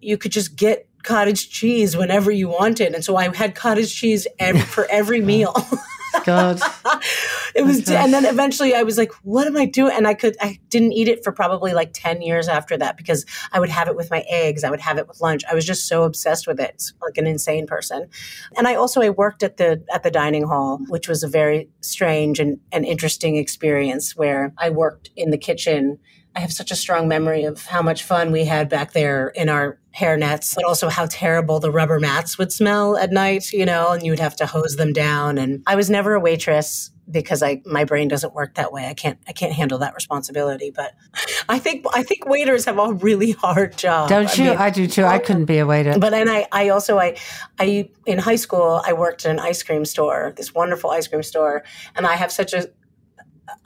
you 0.00 0.18
could 0.18 0.32
just 0.32 0.56
get 0.56 0.88
cottage 1.02 1.48
cheese 1.48 1.96
whenever 1.96 2.30
you 2.30 2.48
wanted. 2.48 2.94
And 2.94 3.04
so 3.04 3.16
I 3.16 3.34
had 3.34 3.54
cottage 3.54 3.94
cheese 3.94 4.26
every, 4.38 4.60
for 4.74 4.86
every 4.90 5.20
meal. 5.20 5.54
God. 6.24 6.60
it 7.54 7.64
was, 7.64 7.88
and 7.90 8.12
then 8.12 8.24
eventually 8.24 8.74
I 8.74 8.82
was 8.82 8.98
like, 8.98 9.12
what 9.22 9.46
am 9.46 9.56
I 9.56 9.64
doing? 9.66 9.92
And 9.94 10.06
I 10.06 10.14
could, 10.14 10.36
I 10.40 10.58
didn't 10.68 10.92
eat 10.92 11.08
it 11.08 11.24
for 11.24 11.32
probably 11.32 11.72
like 11.72 11.90
10 11.92 12.22
years 12.22 12.48
after 12.48 12.76
that 12.76 12.96
because 12.96 13.24
I 13.52 13.60
would 13.60 13.68
have 13.68 13.88
it 13.88 13.96
with 13.96 14.10
my 14.10 14.24
eggs. 14.28 14.64
I 14.64 14.70
would 14.70 14.80
have 14.80 14.98
it 14.98 15.08
with 15.08 15.20
lunch. 15.20 15.42
I 15.50 15.54
was 15.54 15.64
just 15.64 15.86
so 15.88 16.04
obsessed 16.04 16.46
with 16.46 16.60
it, 16.60 16.84
like 17.02 17.16
an 17.16 17.26
insane 17.26 17.66
person. 17.66 18.08
And 18.56 18.66
I 18.66 18.74
also, 18.74 19.00
I 19.00 19.10
worked 19.10 19.42
at 19.42 19.56
the, 19.56 19.84
at 19.92 20.02
the 20.02 20.10
dining 20.10 20.46
hall, 20.46 20.78
which 20.88 21.08
was 21.08 21.22
a 21.22 21.28
very 21.28 21.68
strange 21.80 22.40
and, 22.40 22.60
and 22.72 22.84
interesting 22.84 23.36
experience 23.36 24.16
where 24.16 24.52
I 24.58 24.70
worked 24.70 25.10
in 25.16 25.30
the 25.30 25.38
kitchen 25.38 25.98
I 26.38 26.40
have 26.40 26.52
such 26.52 26.70
a 26.70 26.76
strong 26.76 27.08
memory 27.08 27.42
of 27.42 27.66
how 27.66 27.82
much 27.82 28.04
fun 28.04 28.30
we 28.30 28.44
had 28.44 28.68
back 28.68 28.92
there 28.92 29.32
in 29.34 29.48
our 29.48 29.76
hair 29.90 30.16
nets, 30.16 30.54
but 30.54 30.64
also 30.64 30.88
how 30.88 31.06
terrible 31.06 31.58
the 31.58 31.72
rubber 31.72 31.98
mats 31.98 32.38
would 32.38 32.52
smell 32.52 32.96
at 32.96 33.10
night, 33.10 33.52
you 33.52 33.66
know, 33.66 33.90
and 33.90 34.04
you 34.04 34.12
would 34.12 34.20
have 34.20 34.36
to 34.36 34.46
hose 34.46 34.76
them 34.76 34.92
down. 34.92 35.36
And 35.36 35.64
I 35.66 35.74
was 35.74 35.90
never 35.90 36.14
a 36.14 36.20
waitress 36.20 36.92
because 37.10 37.42
I 37.42 37.60
my 37.66 37.82
brain 37.82 38.06
doesn't 38.06 38.34
work 38.34 38.54
that 38.54 38.72
way. 38.72 38.86
I 38.86 38.94
can't 38.94 39.18
I 39.26 39.32
can't 39.32 39.52
handle 39.52 39.78
that 39.78 39.96
responsibility. 39.96 40.70
But 40.70 40.94
I 41.48 41.58
think 41.58 41.84
I 41.92 42.04
think 42.04 42.24
waiters 42.26 42.66
have 42.66 42.78
a 42.78 42.92
really 42.92 43.32
hard 43.32 43.76
job. 43.76 44.08
Don't 44.08 44.38
you? 44.38 44.44
I, 44.44 44.48
mean, 44.50 44.58
I 44.58 44.70
do 44.70 44.86
too. 44.86 45.04
I 45.04 45.18
couldn't 45.18 45.46
be 45.46 45.58
a 45.58 45.66
waiter. 45.66 45.98
But 45.98 46.14
and 46.14 46.30
I 46.30 46.46
I 46.52 46.68
also 46.68 47.00
I 47.00 47.16
I 47.58 47.90
in 48.06 48.18
high 48.18 48.36
school 48.36 48.80
I 48.86 48.92
worked 48.92 49.26
at 49.26 49.32
an 49.32 49.40
ice 49.40 49.64
cream 49.64 49.84
store, 49.84 50.34
this 50.36 50.54
wonderful 50.54 50.90
ice 50.90 51.08
cream 51.08 51.24
store, 51.24 51.64
and 51.96 52.06
I 52.06 52.14
have 52.14 52.30
such 52.30 52.52
a 52.52 52.70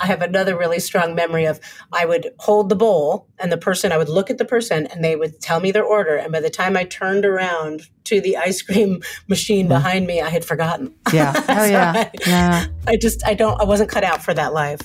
I 0.01 0.07
have 0.07 0.23
another 0.23 0.57
really 0.57 0.81
strong 0.81 1.15
memory 1.15 1.45
of 1.45 1.61
I 1.93 2.05
would 2.05 2.31
hold 2.39 2.69
the 2.69 2.77
bowl 2.77 3.29
and 3.39 3.53
the 3.53 3.57
person, 3.57 3.93
I 3.93 3.99
would 3.99 4.09
look 4.09 4.31
at 4.31 4.39
the 4.39 4.45
person 4.45 4.87
and 4.87 5.05
they 5.05 5.17
would 5.17 5.41
tell 5.41 5.61
me 5.61 5.71
their 5.71 5.85
order. 5.85 6.17
And 6.17 6.33
by 6.33 6.41
the 6.41 6.51
time 6.51 6.77
I 6.77 6.85
turned 6.85 7.25
around 7.25 7.89
to 8.05 8.21
the 8.21 8.37
ice 8.37 8.63
cream 8.63 9.03
machine 9.29 9.67
mm-hmm. 9.67 9.75
behind 9.75 10.07
me, 10.07 10.21
I 10.21 10.29
had 10.29 10.45
forgotten. 10.45 10.95
Yeah. 11.13 11.33
Oh, 11.53 11.67
so 11.67 11.71
yeah. 11.71 11.93
I, 11.97 12.11
yeah. 12.27 12.67
I 12.87 12.97
just, 12.97 13.27
I 13.27 13.35
don't, 13.35 13.61
I 13.61 13.65
wasn't 13.65 13.91
cut 13.91 14.05
out 14.05 14.23
for 14.23 14.33
that 14.33 14.55
life. 14.55 14.81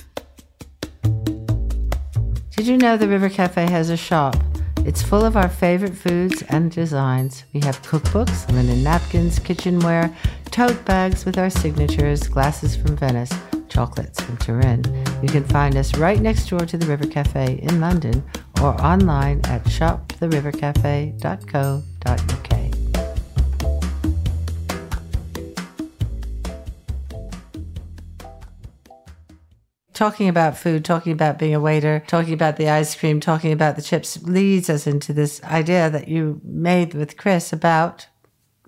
Did 2.51 2.67
you 2.67 2.77
know 2.77 2.97
the 2.97 3.07
River 3.07 3.29
Cafe 3.29 3.69
has 3.69 3.89
a 3.89 3.97
shop? 3.97 4.35
It's 4.79 5.01
full 5.01 5.23
of 5.23 5.37
our 5.37 5.47
favorite 5.47 5.95
foods 5.95 6.43
and 6.49 6.71
designs. 6.71 7.45
We 7.53 7.61
have 7.61 7.81
cookbooks, 7.83 8.51
linen 8.51 8.83
napkins, 8.83 9.39
kitchenware, 9.39 10.13
tote 10.51 10.83
bags 10.85 11.25
with 11.25 11.37
our 11.37 11.49
signatures, 11.49 12.27
glasses 12.27 12.75
from 12.75 12.97
Venice 12.97 13.33
chocolates 13.77 14.19
from 14.19 14.35
Turin. 14.37 14.83
You 15.21 15.29
can 15.29 15.43
find 15.43 15.75
us 15.75 15.95
right 15.99 16.19
next 16.19 16.49
door 16.49 16.61
to 16.61 16.79
the 16.79 16.87
River 16.87 17.05
Cafe 17.05 17.59
in 17.61 17.79
London 17.79 18.23
or 18.59 18.73
online 18.81 19.39
at 19.45 19.63
shoptherivercafe.co.uk. 19.65 22.57
talking 29.93 30.27
about 30.29 30.57
food, 30.57 30.85
talking 30.85 31.11
about 31.11 31.37
being 31.39 31.55
a 31.55 31.59
waiter, 31.59 32.03
talking 32.05 32.33
about 32.33 32.57
the 32.57 32.69
ice 32.69 32.95
cream, 32.95 33.19
talking 33.19 33.51
about 33.51 33.75
the 33.75 33.81
chips 33.81 34.21
leads 34.23 34.69
us 34.69 34.85
into 34.85 35.11
this 35.11 35.43
idea 35.43 35.89
that 35.89 36.07
you 36.07 36.39
made 36.43 36.93
with 36.93 37.17
Chris 37.17 37.51
about 37.51 38.05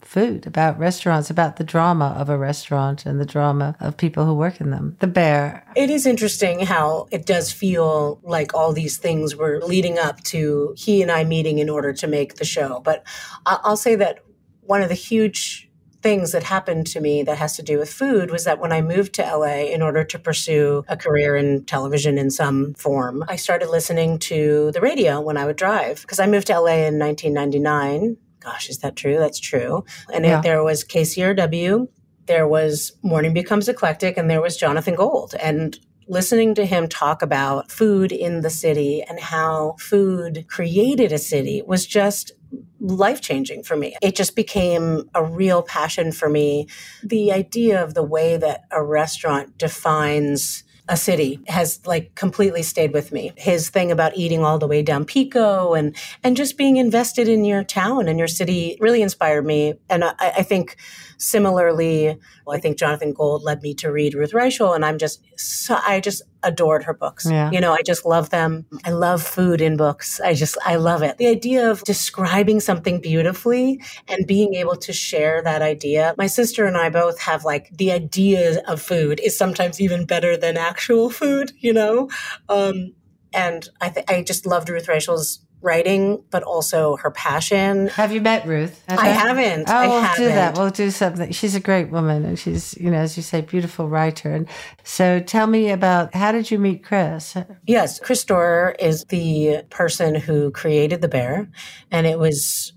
food, 0.09 0.47
about 0.47 0.79
restaurants, 0.79 1.29
about 1.29 1.57
the 1.57 1.63
drama 1.63 2.15
of 2.17 2.29
a 2.29 2.37
restaurant 2.37 3.05
and 3.05 3.21
the 3.21 3.25
drama 3.25 3.75
of 3.79 3.95
people 3.95 4.25
who 4.25 4.33
work 4.33 4.59
in 4.59 4.71
them. 4.71 4.97
The 5.01 5.05
bear. 5.05 5.63
It 5.75 5.91
is 5.91 6.07
interesting 6.07 6.61
how 6.61 7.07
it 7.11 7.27
does 7.27 7.51
feel 7.51 8.19
like 8.23 8.55
all 8.55 8.73
these 8.73 8.97
things 8.97 9.35
were 9.35 9.61
leading 9.61 9.99
up 9.99 10.19
to 10.23 10.73
he 10.75 11.03
and 11.03 11.11
I 11.11 11.25
meeting 11.25 11.59
in 11.59 11.69
order 11.69 11.93
to 11.93 12.07
make 12.07 12.35
the 12.35 12.43
show. 12.43 12.81
But 12.83 13.05
I'll 13.45 13.77
say 13.77 13.93
that 13.97 14.23
one 14.61 14.81
of 14.81 14.89
the 14.89 14.95
huge 14.95 15.69
things 16.01 16.31
that 16.31 16.41
happened 16.41 16.87
to 16.87 16.99
me 16.99 17.21
that 17.21 17.37
has 17.37 17.55
to 17.57 17.61
do 17.61 17.77
with 17.77 17.93
food 17.93 18.31
was 18.31 18.45
that 18.45 18.59
when 18.59 18.71
I 18.71 18.81
moved 18.81 19.13
to 19.15 19.21
LA 19.21 19.65
in 19.65 19.83
order 19.83 20.03
to 20.03 20.17
pursue 20.17 20.85
a 20.87 20.97
career 20.97 21.35
in 21.35 21.65
television 21.65 22.17
in 22.17 22.31
some 22.31 22.73
form, 22.73 23.23
I 23.27 23.35
started 23.35 23.69
listening 23.69 24.17
to 24.19 24.71
the 24.71 24.81
radio 24.81 25.21
when 25.21 25.37
I 25.37 25.45
would 25.45 25.57
drive 25.57 26.01
because 26.01 26.19
I 26.19 26.25
moved 26.25 26.47
to 26.47 26.59
LA 26.59 26.87
in 26.87 26.97
1999 26.97 28.17
gosh, 28.49 28.69
is 28.69 28.79
that 28.79 28.95
true? 28.95 29.17
That's 29.17 29.39
true. 29.39 29.83
And 30.13 30.25
yeah. 30.25 30.41
there 30.41 30.63
was 30.63 30.83
KCRW, 30.83 31.87
there 32.25 32.47
was 32.47 32.93
Morning 33.03 33.33
Becomes 33.33 33.67
Eclectic, 33.67 34.17
and 34.17 34.29
there 34.29 34.41
was 34.41 34.57
Jonathan 34.57 34.95
Gold. 34.95 35.35
And 35.41 35.77
listening 36.07 36.55
to 36.55 36.65
him 36.65 36.87
talk 36.87 37.21
about 37.21 37.71
food 37.71 38.11
in 38.11 38.41
the 38.41 38.49
city 38.49 39.03
and 39.07 39.19
how 39.19 39.75
food 39.79 40.45
created 40.47 41.11
a 41.11 41.19
city 41.19 41.61
was 41.65 41.85
just 41.85 42.31
life 42.79 43.21
changing 43.21 43.61
for 43.61 43.77
me. 43.77 43.95
It 44.01 44.15
just 44.15 44.35
became 44.35 45.07
a 45.13 45.23
real 45.23 45.61
passion 45.61 46.11
for 46.11 46.29
me. 46.29 46.67
The 47.03 47.31
idea 47.31 47.83
of 47.83 47.93
the 47.93 48.03
way 48.03 48.37
that 48.37 48.63
a 48.71 48.83
restaurant 48.83 49.57
defines 49.59 50.63
a 50.89 50.97
city 50.97 51.39
has 51.47 51.79
like 51.85 52.15
completely 52.15 52.63
stayed 52.63 52.91
with 52.91 53.11
me. 53.11 53.31
His 53.37 53.69
thing 53.69 53.91
about 53.91 54.17
eating 54.17 54.43
all 54.43 54.57
the 54.57 54.67
way 54.67 54.81
down 54.81 55.05
Pico 55.05 55.75
and 55.75 55.95
and 56.23 56.35
just 56.35 56.57
being 56.57 56.77
invested 56.77 57.27
in 57.27 57.45
your 57.45 57.63
town 57.63 58.07
and 58.07 58.17
your 58.17 58.27
city 58.27 58.75
really 58.81 59.01
inspired 59.01 59.45
me. 59.45 59.75
And 59.89 60.03
I, 60.03 60.13
I 60.19 60.43
think 60.43 60.75
Similarly, 61.21 62.17
I 62.47 62.59
think 62.59 62.77
Jonathan 62.77 63.11
Gold 63.11 63.43
led 63.43 63.61
me 63.61 63.73
to 63.75 63.91
read 63.91 64.13
Ruth 64.13 64.31
Reichl, 64.31 64.73
and 64.73 64.85
I'm 64.85 64.97
just, 64.97 65.21
so, 65.35 65.77
I 65.85 65.99
just 65.99 66.21
adored 66.43 66.83
her 66.83 66.93
books. 66.93 67.29
Yeah. 67.29 67.51
You 67.51 67.59
know, 67.59 67.73
I 67.73 67.81
just 67.81 68.05
love 68.05 68.29
them. 68.29 68.65
I 68.85 68.91
love 68.91 69.21
food 69.23 69.61
in 69.61 69.77
books. 69.77 70.19
I 70.19 70.33
just, 70.33 70.57
I 70.65 70.75
love 70.75 71.01
it. 71.03 71.17
The 71.17 71.27
idea 71.27 71.69
of 71.69 71.83
describing 71.83 72.59
something 72.59 73.01
beautifully 73.01 73.81
and 74.07 74.25
being 74.25 74.53
able 74.55 74.75
to 74.77 74.93
share 74.93 75.41
that 75.43 75.61
idea. 75.61 76.15
My 76.17 76.27
sister 76.27 76.65
and 76.65 76.77
I 76.77 76.89
both 76.89 77.19
have 77.21 77.45
like 77.45 77.69
the 77.77 77.91
idea 77.91 78.61
of 78.67 78.81
food 78.81 79.19
is 79.23 79.37
sometimes 79.37 79.81
even 79.81 80.05
better 80.05 80.37
than 80.37 80.57
actual 80.57 81.09
food, 81.09 81.51
you 81.59 81.73
know? 81.73 82.09
Um, 82.47 82.93
and 83.33 83.67
I, 83.79 83.89
th- 83.89 84.05
I 84.09 84.23
just 84.23 84.45
loved 84.45 84.69
Ruth 84.69 84.87
Reichl's 84.87 85.45
writing, 85.61 86.23
but 86.31 86.43
also 86.43 86.97
her 86.97 87.11
passion. 87.11 87.87
Have 87.87 88.11
you 88.11 88.21
met 88.21 88.45
Ruth? 88.45 88.83
Have 88.87 88.99
I 88.99 89.07
haven't. 89.07 89.69
Oh, 89.69 89.73
I 89.73 89.87
we'll 89.87 90.01
haven't. 90.01 90.25
do 90.25 90.29
that. 90.29 90.57
We'll 90.57 90.69
do 90.69 90.91
something. 90.91 91.31
She's 91.31 91.55
a 91.55 91.59
great 91.59 91.89
woman, 91.89 92.25
and 92.25 92.39
she's, 92.39 92.75
you 92.77 92.89
know, 92.89 92.97
as 92.97 93.17
you 93.17 93.23
say, 93.23 93.41
beautiful 93.41 93.89
writer. 93.89 94.33
And 94.33 94.47
so, 94.83 95.19
tell 95.19 95.47
me 95.47 95.69
about 95.69 96.15
how 96.15 96.31
did 96.31 96.49
you 96.51 96.59
meet 96.59 96.83
Chris? 96.83 97.35
Yes, 97.67 97.99
Chris 97.99 98.21
Storer 98.21 98.75
is 98.79 99.05
the 99.05 99.63
person 99.69 100.15
who 100.15 100.51
created 100.51 101.01
the 101.01 101.07
bear, 101.07 101.49
and 101.91 102.07
it 102.07 102.19
was 102.19 102.73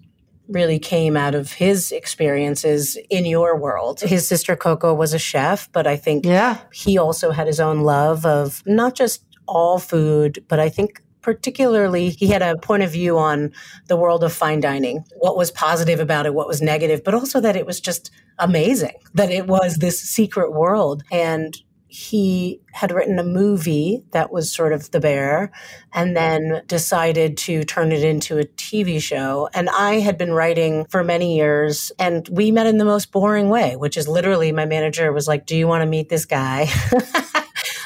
really 0.49 0.79
came 0.79 1.17
out 1.17 1.35
of 1.35 1.53
his 1.53 1.93
experiences 1.93 2.99
in 3.11 3.25
your 3.25 3.57
world. 3.57 4.01
His 4.01 4.27
sister 4.27 4.57
Coco 4.57 4.93
was 4.93 5.15
a 5.15 5.19
chef, 5.19 5.71
but 5.73 5.87
I 5.87 5.97
think 5.97 6.27
yeah. 6.27 6.59
he 6.73 6.99
also 6.99 7.31
had 7.31 7.47
his 7.47 7.61
own 7.61 7.81
love 7.81 8.27
of 8.27 8.63
not 8.67 8.95
just 8.95 9.25
all 9.47 9.79
food, 9.79 10.45
but 10.49 10.59
I 10.59 10.69
think 10.69 11.03
particularly 11.23 12.11
he 12.11 12.27
had 12.27 12.43
a 12.43 12.57
point 12.59 12.83
of 12.83 12.91
view 12.91 13.19
on 13.19 13.53
the 13.89 13.97
world 13.97 14.23
of 14.25 14.33
fine 14.33 14.61
dining 14.61 15.05
what 15.17 15.37
was 15.37 15.51
positive 15.51 16.01
about 16.01 16.27
it 16.27 16.35
what 16.35 16.49
was 16.49 16.61
negative 16.61 17.03
but 17.05 17.15
also 17.15 17.41
that 17.41 17.57
it 17.57 17.67
was 17.67 17.81
just 17.81 18.11
amazing 18.39 18.95
that 19.15 19.31
it 19.31 19.47
was 19.47 19.77
this 19.77 20.01
secret 20.01 20.53
world 20.53 21.03
and 21.11 21.63
he 21.93 22.59
had 22.73 22.91
written 22.91 23.19
a 23.19 23.23
movie 23.23 24.03
that 24.13 24.33
was 24.33 24.51
sort 24.51 24.73
of 24.73 24.91
The 24.93 24.99
Bear 24.99 25.53
and 25.93 26.17
then 26.17 26.63
decided 26.67 27.37
to 27.39 27.65
turn 27.65 27.93
it 27.93 28.03
into 28.03 28.39
a 28.39 28.45
TV 28.45 28.99
show. 28.99 29.51
And 29.53 29.69
I 29.69 30.01
had 30.01 30.17
been 30.17 30.33
writing 30.33 30.87
for 30.87 31.05
many 31.05 31.37
years 31.37 31.93
and 31.99 32.27
we 32.31 32.51
met 32.51 32.67
in 32.67 32.79
the 32.79 32.87
most 32.87 33.13
boring 33.13 33.51
way, 33.51 33.77
which 33.77 33.99
is 33.99 34.09
literally 34.09 34.53
my 34.53 34.65
manager 34.65 35.13
was 35.13 35.29
like, 35.29 35.45
Do 35.45 35.55
you 35.55 35.69
want 35.69 35.83
to 35.83 35.87
meet 35.87 36.09
this 36.09 36.25
guy? 36.25 36.67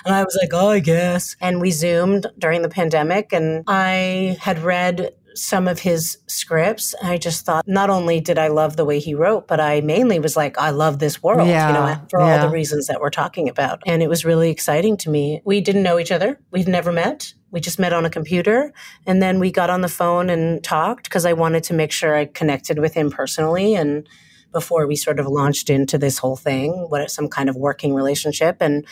And 0.06 0.14
I 0.14 0.22
was 0.22 0.38
like, 0.40 0.50
oh, 0.52 0.68
I 0.70 0.78
guess. 0.78 1.36
And 1.40 1.60
we 1.60 1.72
Zoomed 1.72 2.26
during 2.38 2.62
the 2.62 2.68
pandemic, 2.68 3.32
and 3.32 3.64
I 3.66 4.36
had 4.40 4.60
read 4.60 5.12
some 5.34 5.68
of 5.68 5.80
his 5.80 6.18
scripts. 6.26 6.94
And 6.94 7.10
I 7.10 7.18
just 7.18 7.44
thought 7.44 7.66
not 7.66 7.90
only 7.90 8.20
did 8.20 8.38
I 8.38 8.48
love 8.48 8.76
the 8.76 8.84
way 8.84 8.98
he 8.98 9.14
wrote, 9.14 9.46
but 9.46 9.60
I 9.60 9.80
mainly 9.82 10.18
was 10.18 10.36
like, 10.36 10.56
I 10.58 10.70
love 10.70 10.98
this 10.98 11.22
world, 11.22 11.48
yeah, 11.48 11.68
you 11.68 11.74
know, 11.74 12.06
for 12.08 12.20
yeah. 12.20 12.40
all 12.40 12.48
the 12.48 12.52
reasons 12.52 12.86
that 12.86 13.00
we're 13.00 13.10
talking 13.10 13.48
about. 13.48 13.82
And 13.84 14.02
it 14.02 14.08
was 14.08 14.24
really 14.24 14.50
exciting 14.50 14.96
to 14.98 15.10
me. 15.10 15.42
We 15.44 15.60
didn't 15.60 15.82
know 15.82 15.98
each 15.98 16.12
other. 16.12 16.40
We've 16.50 16.68
never 16.68 16.92
met. 16.92 17.34
We 17.50 17.60
just 17.60 17.78
met 17.78 17.92
on 17.92 18.04
a 18.04 18.10
computer 18.10 18.72
and 19.06 19.22
then 19.22 19.38
we 19.38 19.50
got 19.50 19.70
on 19.70 19.80
the 19.80 19.88
phone 19.88 20.30
and 20.30 20.62
talked 20.62 21.04
because 21.04 21.24
I 21.24 21.32
wanted 21.32 21.64
to 21.64 21.74
make 21.74 21.92
sure 21.92 22.14
I 22.14 22.26
connected 22.26 22.78
with 22.78 22.92
him 22.94 23.10
personally 23.10 23.74
and 23.74 24.06
before 24.52 24.86
we 24.86 24.96
sort 24.96 25.20
of 25.20 25.26
launched 25.26 25.70
into 25.70 25.98
this 25.98 26.18
whole 26.18 26.36
thing, 26.36 26.72
what 26.88 27.10
some 27.10 27.28
kind 27.28 27.48
of 27.48 27.56
working 27.56 27.94
relationship. 27.94 28.56
And 28.60 28.86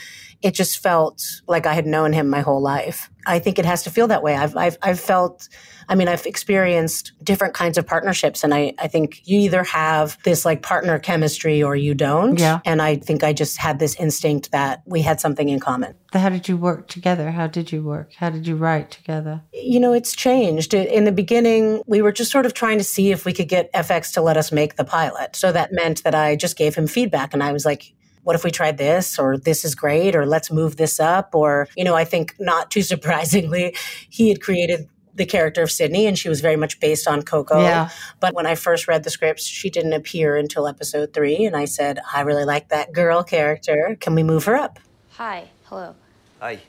it 0.44 0.52
just 0.52 0.78
felt 0.78 1.24
like 1.48 1.64
I 1.64 1.72
had 1.72 1.86
known 1.86 2.12
him 2.12 2.28
my 2.28 2.40
whole 2.40 2.60
life. 2.60 3.10
I 3.26 3.38
think 3.38 3.58
it 3.58 3.64
has 3.64 3.82
to 3.84 3.90
feel 3.90 4.08
that 4.08 4.22
way. 4.22 4.36
I've, 4.36 4.54
I've, 4.54 4.76
I've 4.82 5.00
felt, 5.00 5.48
I 5.88 5.94
mean, 5.94 6.06
I've 6.06 6.26
experienced 6.26 7.12
different 7.22 7.54
kinds 7.54 7.78
of 7.78 7.86
partnerships. 7.86 8.44
And 8.44 8.52
I, 8.52 8.74
I 8.78 8.86
think 8.86 9.26
you 9.26 9.38
either 9.38 9.64
have 9.64 10.18
this 10.22 10.44
like 10.44 10.60
partner 10.60 10.98
chemistry 10.98 11.62
or 11.62 11.74
you 11.74 11.94
don't. 11.94 12.38
Yeah. 12.38 12.60
And 12.66 12.82
I 12.82 12.96
think 12.96 13.24
I 13.24 13.32
just 13.32 13.56
had 13.56 13.78
this 13.78 13.94
instinct 13.94 14.52
that 14.52 14.82
we 14.84 15.00
had 15.00 15.18
something 15.18 15.48
in 15.48 15.60
common. 15.60 15.94
How 16.12 16.28
did 16.28 16.46
you 16.46 16.58
work 16.58 16.88
together? 16.88 17.30
How 17.30 17.46
did 17.46 17.72
you 17.72 17.82
work? 17.82 18.12
How 18.12 18.28
did 18.28 18.46
you 18.46 18.54
write 18.54 18.90
together? 18.90 19.40
You 19.54 19.80
know, 19.80 19.94
it's 19.94 20.14
changed. 20.14 20.74
In 20.74 21.04
the 21.04 21.12
beginning, 21.12 21.80
we 21.86 22.02
were 22.02 22.12
just 22.12 22.30
sort 22.30 22.44
of 22.44 22.52
trying 22.52 22.76
to 22.76 22.84
see 22.84 23.12
if 23.12 23.24
we 23.24 23.32
could 23.32 23.48
get 23.48 23.72
FX 23.72 24.12
to 24.12 24.20
let 24.20 24.36
us 24.36 24.52
make 24.52 24.76
the 24.76 24.84
pilot. 24.84 25.36
So 25.36 25.52
that 25.52 25.72
meant 25.72 26.04
that 26.04 26.14
I 26.14 26.36
just 26.36 26.58
gave 26.58 26.74
him 26.74 26.86
feedback 26.86 27.32
and 27.32 27.42
I 27.42 27.54
was 27.54 27.64
like, 27.64 27.94
what 28.24 28.34
if 28.34 28.44
we 28.44 28.50
tried 28.50 28.76
this 28.76 29.18
or 29.18 29.38
this 29.38 29.64
is 29.64 29.74
great 29.74 30.16
or 30.16 30.26
let's 30.26 30.50
move 30.50 30.76
this 30.76 30.98
up 30.98 31.34
or 31.34 31.68
you 31.76 31.84
know 31.84 31.94
i 31.94 32.04
think 32.04 32.34
not 32.38 32.70
too 32.70 32.82
surprisingly 32.94 33.74
he 34.08 34.28
had 34.28 34.40
created 34.40 34.88
the 35.16 35.24
character 35.24 35.62
of 35.62 35.70
Sydney, 35.70 36.06
and 36.06 36.18
she 36.18 36.28
was 36.28 36.40
very 36.40 36.56
much 36.56 36.80
based 36.80 37.06
on 37.06 37.22
Coco. 37.22 37.60
Yeah. 37.60 37.90
But 38.20 38.34
when 38.34 38.46
I 38.46 38.54
first 38.56 38.88
read 38.88 39.04
the 39.04 39.10
scripts, 39.10 39.44
she 39.44 39.70
didn't 39.70 39.92
appear 39.92 40.36
until 40.36 40.66
episode 40.66 41.12
three, 41.12 41.44
and 41.44 41.56
I 41.56 41.66
said, 41.66 42.00
I 42.12 42.22
really 42.22 42.44
like 42.44 42.68
that 42.70 42.92
girl 42.92 43.22
character. 43.22 43.96
Can 44.00 44.14
we 44.14 44.22
move 44.22 44.44
her 44.46 44.56
up? 44.56 44.80
Hi. 45.12 45.48
Hello. 45.64 45.94
Hi. 46.40 46.60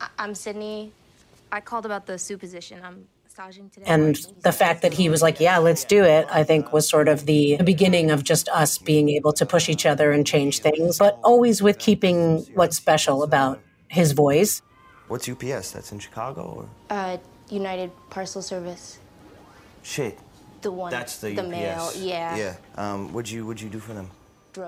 I- 0.00 0.08
am 0.18 0.34
Sydney. 0.34 0.92
I 1.52 1.60
called 1.60 1.84
about 1.84 2.06
the 2.06 2.18
supposition. 2.18 2.80
I'm 2.84 3.08
and 3.84 4.16
the 4.42 4.52
fact 4.52 4.82
that 4.82 4.92
he 4.92 5.08
was 5.08 5.22
like, 5.22 5.40
yeah, 5.40 5.58
let's 5.58 5.84
do 5.84 6.04
it, 6.04 6.26
I 6.30 6.44
think 6.44 6.72
was 6.72 6.88
sort 6.88 7.08
of 7.08 7.26
the, 7.26 7.56
the 7.56 7.64
beginning 7.64 8.10
of 8.10 8.24
just 8.24 8.48
us 8.50 8.78
being 8.78 9.08
able 9.08 9.32
to 9.34 9.46
push 9.46 9.68
each 9.68 9.86
other 9.86 10.12
and 10.12 10.26
change 10.26 10.60
things, 10.60 10.98
but 10.98 11.18
always 11.22 11.62
with 11.62 11.78
keeping 11.78 12.40
what's 12.54 12.76
special 12.76 13.22
about 13.22 13.60
his 13.88 14.12
voice. 14.12 14.62
What's 15.08 15.28
UPS? 15.28 15.72
That's 15.72 15.92
in 15.92 15.98
Chicago 15.98 16.42
or? 16.42 16.68
Uh, 16.88 17.18
United 17.50 17.90
Parcel 18.10 18.42
Service. 18.42 18.98
Shit. 19.82 20.18
The 20.62 20.70
one. 20.70 20.90
That's 20.90 21.18
the, 21.18 21.34
the 21.34 21.42
UPS. 21.42 21.50
mail. 21.50 21.90
Yeah. 21.96 22.36
Yeah. 22.36 22.56
Um, 22.76 23.12
what'd 23.12 23.30
you 23.30 23.46
What'd 23.46 23.62
you 23.62 23.70
do 23.70 23.78
for 23.78 23.94
them? 23.94 24.10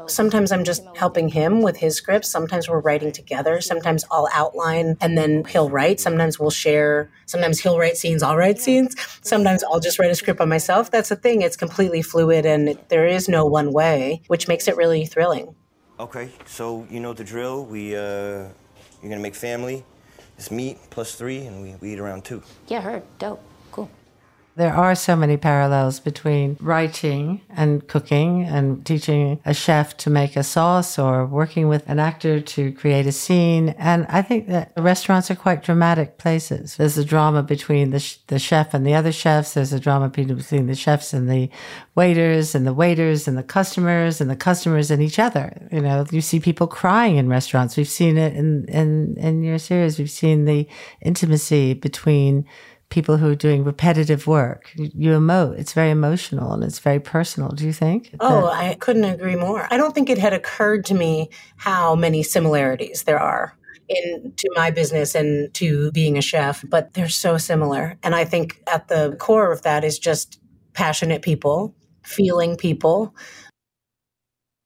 Sometimes 0.07 0.53
I'm 0.53 0.65
just 0.65 0.83
helping 0.97 1.29
him 1.29 1.62
with 1.62 1.77
his 1.77 1.97
scripts. 1.97 2.31
Sometimes 2.31 2.68
we're 2.68 2.81
writing 2.81 3.12
together. 3.12 3.61
Sometimes 3.61 4.05
I'll 4.11 4.29
outline 4.33 4.97
and 5.01 5.16
then 5.16 5.45
he'll 5.45 5.71
write. 5.71 6.01
Sometimes 6.01 6.38
we'll 6.38 6.51
share. 6.51 7.11
Sometimes 7.27 7.61
he'll 7.61 7.79
write 7.79 7.97
scenes, 7.97 8.23
I'll 8.23 8.37
write 8.37 8.61
scenes. 8.61 8.95
Sometimes 9.23 9.64
I'll 9.64 9.81
just 9.81 9.99
write 9.99 10.11
a 10.11 10.14
script 10.14 10.38
by 10.38 10.45
myself. 10.45 10.90
That's 10.90 11.09
the 11.09 11.16
thing. 11.16 11.42
It's 11.42 11.57
completely 11.57 12.03
fluid 12.03 12.47
and 12.47 12.79
there 12.88 13.07
is 13.07 13.29
no 13.29 13.47
one 13.47 13.73
way, 13.73 14.23
which 14.29 14.49
makes 14.49 14.68
it 14.68 14.77
really 14.77 15.07
thrilling. 15.07 15.55
Okay, 16.01 16.31
so 16.47 16.87
you 16.90 17.01
know 17.01 17.12
the 17.12 17.25
drill. 17.25 17.64
We, 17.64 17.95
uh, 17.95 18.01
you're 18.01 19.11
gonna 19.11 19.21
make 19.21 19.35
family. 19.35 19.85
It's 20.37 20.51
meat 20.51 20.79
plus 20.90 21.14
three, 21.14 21.47
and 21.47 21.62
we, 21.62 21.77
we 21.81 21.92
eat 21.92 22.01
around 22.01 22.25
two. 22.25 22.42
Yeah, 22.66 22.81
heard. 22.81 23.03
Dope. 23.18 23.40
There 24.55 24.75
are 24.75 24.95
so 24.95 25.17
many 25.17 25.38
parallels 25.38 25.99
between 25.99 26.59
writing 26.61 27.41
and 27.49 27.87
cooking 27.88 28.45
and 28.45 28.85
teaching 28.85 29.41
a 29.47 29.55
chef 29.55 29.97
to 29.99 30.11
make 30.11 30.37
a 30.37 30.43
sauce 30.43 30.99
or 30.99 31.25
working 31.25 31.69
with 31.69 31.88
an 31.88 31.99
actor 31.99 32.38
to 32.38 32.73
create 32.73 33.07
a 33.07 33.12
scene. 33.12 33.71
And 33.79 34.05
I 34.11 34.21
think 34.21 34.49
that 34.49 34.73
restaurants 34.77 35.31
are 35.31 35.37
quite 35.37 35.62
dramatic 35.62 36.19
places. 36.19 36.77
There's 36.77 36.99
a 36.99 37.05
drama 37.05 37.43
between 37.43 37.91
the, 37.91 38.01
sh- 38.01 38.19
the 38.27 38.38
chef 38.38 38.75
and 38.75 38.87
the 38.87 38.95
other 38.95 39.11
chefs. 39.11 39.55
There's 39.55 39.73
a 39.73 39.81
drama 39.81 40.11
between 40.11 40.67
the 40.67 40.75
chefs 40.75 41.15
and 41.15 41.31
the 41.31 41.49
waiters 41.95 42.55
and 42.55 42.67
the 42.67 42.75
waiters 42.75 43.27
and 43.27 43.38
the 43.38 43.43
customers 43.43 44.21
and 44.21 44.29
the 44.29 44.37
customers 44.37 44.91
and 44.91 45.03
each 45.03 45.19
other. 45.19 45.67
You 45.73 45.81
know, 45.81 46.05
you 46.11 46.21
see 46.21 46.41
people 46.41 46.67
crying 46.67 47.17
in 47.17 47.29
restaurants. 47.29 47.79
We've 47.79 47.88
seen 47.88 48.19
it 48.19 48.35
in, 48.35 48.67
in, 48.67 49.17
in 49.17 49.43
your 49.43 49.59
series. 49.59 49.99
We've 49.99 50.11
seen 50.11 50.45
the 50.45 50.69
intimacy 51.01 51.73
between 51.73 52.45
people 52.92 53.16
who 53.16 53.31
are 53.31 53.35
doing 53.35 53.64
repetitive 53.64 54.26
work. 54.26 54.70
You 54.76 55.12
emote. 55.12 55.59
It's 55.59 55.72
very 55.72 55.90
emotional 55.90 56.52
and 56.52 56.62
it's 56.62 56.78
very 56.78 57.00
personal. 57.00 57.48
Do 57.48 57.64
you 57.64 57.72
think? 57.72 58.14
Oh, 58.20 58.46
I 58.46 58.74
couldn't 58.74 59.05
agree 59.05 59.35
more. 59.35 59.66
I 59.70 59.78
don't 59.78 59.94
think 59.94 60.11
it 60.11 60.18
had 60.18 60.35
occurred 60.35 60.85
to 60.87 60.94
me 60.94 61.31
how 61.57 61.96
many 61.96 62.22
similarities 62.22 63.05
there 63.05 63.18
are 63.18 63.57
in 63.88 64.35
to 64.37 64.48
my 64.55 64.70
business 64.70 65.14
and 65.14 65.52
to 65.55 65.90
being 65.92 66.18
a 66.18 66.22
chef, 66.22 66.64
but 66.68 66.92
they're 66.92 67.09
so 67.09 67.38
similar. 67.38 67.98
And 68.02 68.14
I 68.14 68.26
think 68.26 68.62
at 68.70 68.88
the 68.88 69.16
core 69.18 69.50
of 69.50 69.62
that 69.62 69.85
is 69.85 69.98
just 69.98 70.38
passionate 70.74 71.22
people, 71.22 71.74
feeling 72.02 72.57
people, 72.57 73.14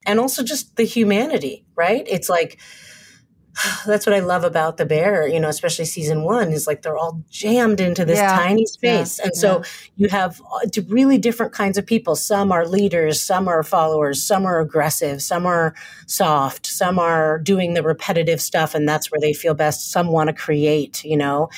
and 0.05 0.19
also 0.19 0.43
just 0.43 0.75
the 0.75 0.85
humanity, 0.85 1.65
right? 1.77 2.05
It's 2.09 2.29
like 2.29 2.61
that's 3.87 4.07
what 4.07 4.15
I 4.15 4.21
love 4.21 4.45
about 4.45 4.77
the 4.77 4.87
bear, 4.87 5.27
you 5.27 5.41
know, 5.41 5.49
especially 5.49 5.85
season 5.85 6.23
one 6.23 6.53
is 6.53 6.67
like 6.67 6.83
they're 6.83 6.97
all 6.97 7.23
jammed 7.31 7.81
into 7.81 8.05
this 8.05 8.19
yeah. 8.19 8.37
tiny 8.37 8.67
space. 8.67 9.19
Yeah. 9.19 9.27
And 9.27 9.37
so 9.37 9.63
you 9.97 10.09
have 10.09 10.41
uh, 10.41 10.83
really 10.89 11.19
different 11.19 11.53
kinds 11.53 11.79
of 11.79 11.87
people. 11.87 12.17
Some 12.17 12.53
are 12.53 12.67
leaders, 12.67 13.23
some 13.23 13.49
are 13.49 13.63
followers, 13.63 14.23
some 14.23 14.47
are 14.47 14.61
aggressive, 14.61 15.23
some 15.23 15.47
are 15.47 15.75
soft, 16.07 16.67
some 16.67 16.99
are 16.99 17.39
doing 17.39 17.75
the 17.75 17.83
repetitive 17.83 18.41
stuff 18.41 18.75
and 18.75 18.89
that's 18.89 19.11
where 19.11 19.21
they 19.21 19.33
feel 19.33 19.55
best. 19.55 19.91
Some 19.91 20.09
want 20.09 20.29
to 20.29 20.35
create, 20.35 21.05
you 21.05 21.17
know, 21.17 21.49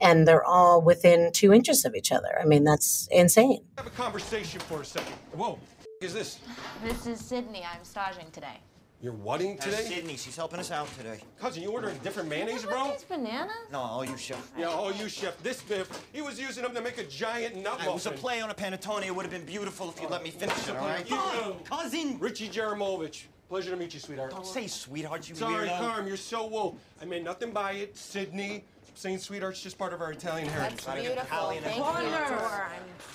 and 0.00 0.26
they're 0.26 0.44
all 0.44 0.82
within 0.82 1.32
two 1.32 1.52
inches 1.52 1.84
of 1.84 1.94
each 1.94 2.12
other. 2.12 2.38
I 2.40 2.44
mean, 2.44 2.64
that's 2.64 3.08
insane. 3.10 3.64
Have 3.78 3.86
a 3.86 3.90
conversation 3.90 4.60
for 4.60 4.82
a 4.82 4.84
second. 4.84 5.14
Whoa, 5.32 5.58
is 6.00 6.12
this? 6.12 6.38
This 6.82 7.06
is 7.06 7.20
Sydney. 7.20 7.64
I'm 7.64 7.84
staging 7.84 8.30
today. 8.32 8.60
You're 9.04 9.12
wedding 9.12 9.58
today? 9.58 9.72
That's 9.72 9.88
Sydney. 9.88 10.16
She's 10.16 10.34
helping 10.34 10.58
us 10.58 10.70
out 10.70 10.88
today. 10.96 11.18
Cousin, 11.38 11.62
you 11.62 11.70
ordering 11.70 11.98
different 11.98 12.26
mayonnaise, 12.26 12.64
bro? 12.64 12.92
These 12.92 13.04
bananas? 13.04 13.52
No, 13.70 13.80
all 13.80 14.02
you 14.02 14.16
chef. 14.16 14.50
Yeah, 14.58 14.68
all 14.68 14.94
you 14.94 15.10
chef. 15.10 15.36
This 15.42 15.60
biff, 15.60 16.06
he 16.14 16.22
was 16.22 16.40
using 16.40 16.62
them 16.62 16.74
to 16.74 16.80
make 16.80 16.96
a 16.96 17.04
giant 17.04 17.54
nut 17.56 17.74
muffin. 17.74 17.90
It 17.90 17.92
was 17.92 18.06
a 18.06 18.12
play 18.12 18.40
on 18.40 18.48
a 18.48 18.54
panettone. 18.54 19.04
It 19.04 19.14
would 19.14 19.26
have 19.26 19.30
been 19.30 19.44
beautiful 19.44 19.90
if 19.90 20.00
you'd 20.00 20.10
let 20.10 20.22
me 20.22 20.30
finish 20.30 20.56
it, 20.68 20.74
all 20.74 20.86
right? 20.86 21.06
You, 21.10 21.18
cousin. 21.66 22.18
Richie 22.18 22.48
Jerimovich. 22.48 23.24
Pleasure 23.50 23.72
to 23.72 23.76
meet 23.76 23.92
you, 23.92 24.00
sweetheart. 24.00 24.30
Don't 24.30 24.46
say 24.46 24.66
sweetheart, 24.66 25.28
you 25.28 25.34
Sorry, 25.34 25.68
weirdo. 25.68 25.78
Carm, 25.80 26.06
you're 26.06 26.16
so 26.16 26.46
woke. 26.46 26.78
I 27.02 27.04
meant 27.04 27.24
nothing 27.24 27.50
by 27.50 27.72
it. 27.72 27.98
Sydney. 27.98 28.64
Saying 28.94 29.18
sweetheart's 29.18 29.60
just 29.60 29.76
part 29.76 29.92
of 29.92 30.00
our 30.00 30.12
Italian 30.12 30.48
heritage. 30.48 30.82
That's 30.82 31.00
beautiful. 31.02 31.50
Thank 31.50 31.76
you. 31.76 31.82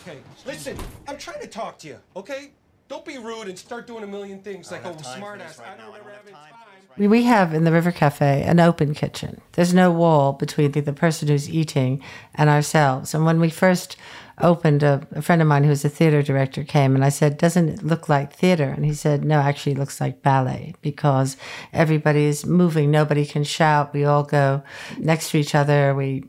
Okay, 0.04 0.20
listen, 0.46 0.78
I'm 1.08 1.18
trying 1.18 1.40
to 1.42 1.48
talk 1.48 1.80
to 1.80 1.88
you, 1.88 1.98
okay? 2.16 2.52
Don't 2.90 3.06
be 3.06 3.20
rude 3.20 3.48
and 3.48 3.58
start 3.58 3.86
doing 3.86 4.04
a 4.04 4.08
million 4.08 4.42
things 4.42 4.72
like 4.72 4.84
a 4.84 4.90
oh, 4.90 4.94
smartass. 4.94 5.60
Right 5.60 5.70
I 5.74 5.78
don't 5.78 5.90
remember 5.90 6.10
having 6.10 6.34
time. 6.34 6.54
We 6.98 7.24
have 7.24 7.54
in 7.54 7.64
the 7.64 7.72
River 7.72 7.92
Cafe 7.92 8.44
an 8.44 8.60
open 8.60 8.96
kitchen. 8.96 9.40
There's 9.54 9.76
no 9.76 9.92
wall 9.92 10.34
between 10.34 10.72
the, 10.72 10.82
the 10.82 10.92
person 10.92 11.28
who's 11.28 11.50
eating 11.50 12.02
and 12.34 12.50
ourselves. 12.50 13.14
And 13.14 13.26
when 13.26 13.40
we 13.40 13.52
first 13.52 13.96
opened, 14.40 14.82
a, 14.82 15.08
a, 15.12 15.22
friend 15.22 15.42
of 15.42 15.48
mine 15.48 15.64
who 15.64 15.70
was 15.70 15.86
a 15.86 15.90
theater 15.90 16.24
director 16.24 16.64
came 16.64 16.96
and 16.96 17.06
I 17.06 17.10
said, 17.10 17.38
Doesn't 17.38 17.70
it 17.70 17.84
look 17.84 18.10
like 18.10 18.34
theater? 18.34 18.70
And 18.70 18.84
he 18.84 18.96
said, 18.96 19.24
No, 19.24 19.40
actually, 19.40 19.74
it 19.74 19.78
looks 19.78 20.02
like 20.02 20.24
ballet 20.24 20.74
because 20.82 21.38
everybody 21.72 22.26
is 22.26 22.46
moving. 22.46 22.90
Nobody 22.90 23.26
can 23.26 23.44
shout. 23.44 23.94
We 23.94 24.04
all 24.04 24.24
go 24.24 24.64
next 24.98 25.30
to 25.30 25.38
each 25.38 25.54
other. 25.54 25.94
We 25.94 26.26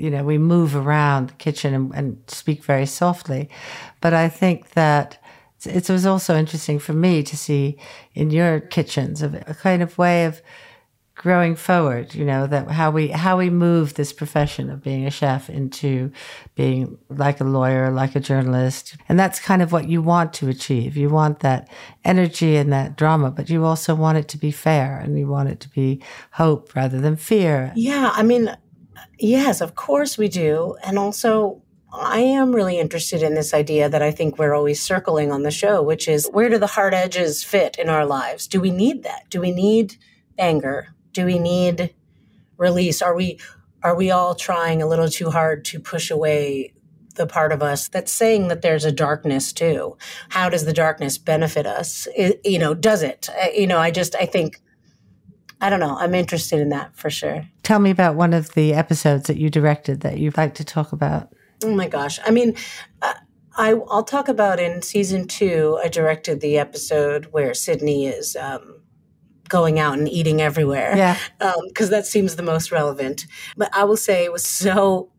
you 0.00 0.10
know, 0.10 0.24
we 0.24 0.38
move 0.38 0.74
around 0.74 1.28
the 1.28 1.34
kitchen 1.34 1.74
and, 1.74 1.94
and 1.94 2.22
speak 2.26 2.64
very 2.64 2.86
softly. 2.86 3.50
But 4.00 4.14
I 4.14 4.30
think 4.30 4.70
that 4.70 5.19
it 5.66 5.88
was 5.88 6.06
also 6.06 6.36
interesting 6.36 6.78
for 6.78 6.92
me 6.92 7.22
to 7.22 7.36
see 7.36 7.78
in 8.14 8.30
your 8.30 8.60
kitchens 8.60 9.22
a, 9.22 9.44
a 9.46 9.54
kind 9.54 9.82
of 9.82 9.98
way 9.98 10.24
of 10.24 10.40
growing 11.20 11.54
forward 11.54 12.14
you 12.14 12.24
know 12.24 12.46
that 12.46 12.70
how 12.70 12.90
we 12.90 13.08
how 13.08 13.36
we 13.36 13.50
move 13.50 13.92
this 13.92 14.10
profession 14.10 14.70
of 14.70 14.82
being 14.82 15.06
a 15.06 15.10
chef 15.10 15.50
into 15.50 16.10
being 16.54 16.96
like 17.10 17.42
a 17.42 17.44
lawyer 17.44 17.90
like 17.90 18.16
a 18.16 18.20
journalist. 18.20 18.96
And 19.06 19.20
that's 19.20 19.38
kind 19.38 19.60
of 19.60 19.70
what 19.70 19.86
you 19.86 20.00
want 20.00 20.32
to 20.34 20.48
achieve. 20.48 20.96
You 20.96 21.10
want 21.10 21.40
that 21.40 21.68
energy 22.06 22.56
and 22.56 22.72
that 22.72 22.96
drama 22.96 23.30
but 23.30 23.50
you 23.50 23.66
also 23.66 23.94
want 23.94 24.16
it 24.16 24.28
to 24.28 24.38
be 24.38 24.50
fair 24.50 24.96
and 24.96 25.18
you 25.18 25.26
want 25.26 25.50
it 25.50 25.60
to 25.60 25.68
be 25.68 26.02
hope 26.32 26.74
rather 26.74 26.98
than 26.98 27.16
fear. 27.16 27.72
Yeah 27.76 28.12
i 28.14 28.22
mean 28.22 28.56
yes 29.18 29.60
of 29.60 29.74
course 29.74 30.16
we 30.16 30.28
do. 30.28 30.76
And 30.82 30.98
also 30.98 31.62
I 31.92 32.20
am 32.20 32.54
really 32.54 32.78
interested 32.78 33.22
in 33.22 33.34
this 33.34 33.52
idea 33.52 33.88
that 33.88 34.02
I 34.02 34.10
think 34.10 34.38
we're 34.38 34.54
always 34.54 34.80
circling 34.80 35.32
on 35.32 35.42
the 35.42 35.50
show, 35.50 35.82
which 35.82 36.06
is 36.08 36.28
where 36.32 36.48
do 36.48 36.58
the 36.58 36.66
hard 36.66 36.94
edges 36.94 37.42
fit 37.42 37.78
in 37.78 37.88
our 37.88 38.06
lives? 38.06 38.46
Do 38.46 38.60
we 38.60 38.70
need 38.70 39.02
that? 39.02 39.28
Do 39.28 39.40
we 39.40 39.50
need 39.50 39.96
anger? 40.38 40.94
Do 41.12 41.26
we 41.26 41.38
need 41.38 41.94
release? 42.56 43.02
Are 43.02 43.14
we 43.14 43.40
are 43.82 43.96
we 43.96 44.10
all 44.10 44.34
trying 44.34 44.82
a 44.82 44.86
little 44.86 45.08
too 45.08 45.30
hard 45.30 45.64
to 45.66 45.80
push 45.80 46.10
away 46.10 46.74
the 47.16 47.26
part 47.26 47.50
of 47.50 47.62
us 47.62 47.88
that's 47.88 48.12
saying 48.12 48.48
that 48.48 48.62
there's 48.62 48.84
a 48.84 48.92
darkness 48.92 49.52
too? 49.52 49.96
How 50.28 50.48
does 50.48 50.64
the 50.64 50.72
darkness 50.72 51.18
benefit 51.18 51.66
us? 51.66 52.06
It, 52.16 52.40
you 52.44 52.58
know, 52.58 52.74
does 52.74 53.02
it? 53.02 53.28
You 53.56 53.66
know, 53.66 53.78
I 53.78 53.90
just 53.90 54.14
I 54.14 54.26
think 54.26 54.60
I 55.60 55.68
don't 55.68 55.80
know. 55.80 55.96
I'm 55.98 56.14
interested 56.14 56.60
in 56.60 56.68
that 56.70 56.94
for 56.96 57.10
sure. 57.10 57.46
Tell 57.62 57.80
me 57.80 57.90
about 57.90 58.14
one 58.14 58.32
of 58.32 58.54
the 58.54 58.74
episodes 58.74 59.26
that 59.26 59.36
you 59.36 59.50
directed 59.50 60.00
that 60.02 60.18
you'd 60.18 60.36
like 60.36 60.54
to 60.54 60.64
talk 60.64 60.92
about. 60.92 61.32
Oh 61.64 61.74
my 61.74 61.88
gosh. 61.88 62.18
I 62.24 62.30
mean, 62.30 62.56
uh, 63.02 63.14
I, 63.56 63.74
will 63.74 64.02
talk 64.02 64.28
about 64.28 64.58
in 64.60 64.82
season 64.82 65.26
two, 65.26 65.78
I 65.82 65.88
directed 65.88 66.40
the 66.40 66.58
episode 66.58 67.26
where 67.26 67.52
Sydney 67.52 68.06
is 68.06 68.36
um, 68.36 68.80
going 69.48 69.78
out 69.78 69.98
and 69.98 70.08
eating 70.08 70.40
everywhere. 70.40 70.96
Yeah. 70.96 71.18
Because 71.38 71.88
um, 71.88 71.90
that 71.90 72.06
seems 72.06 72.36
the 72.36 72.42
most 72.42 72.72
relevant. 72.72 73.26
But 73.56 73.74
I 73.74 73.84
will 73.84 73.96
say 73.96 74.24
it 74.24 74.32
was 74.32 74.46
so 74.46 75.10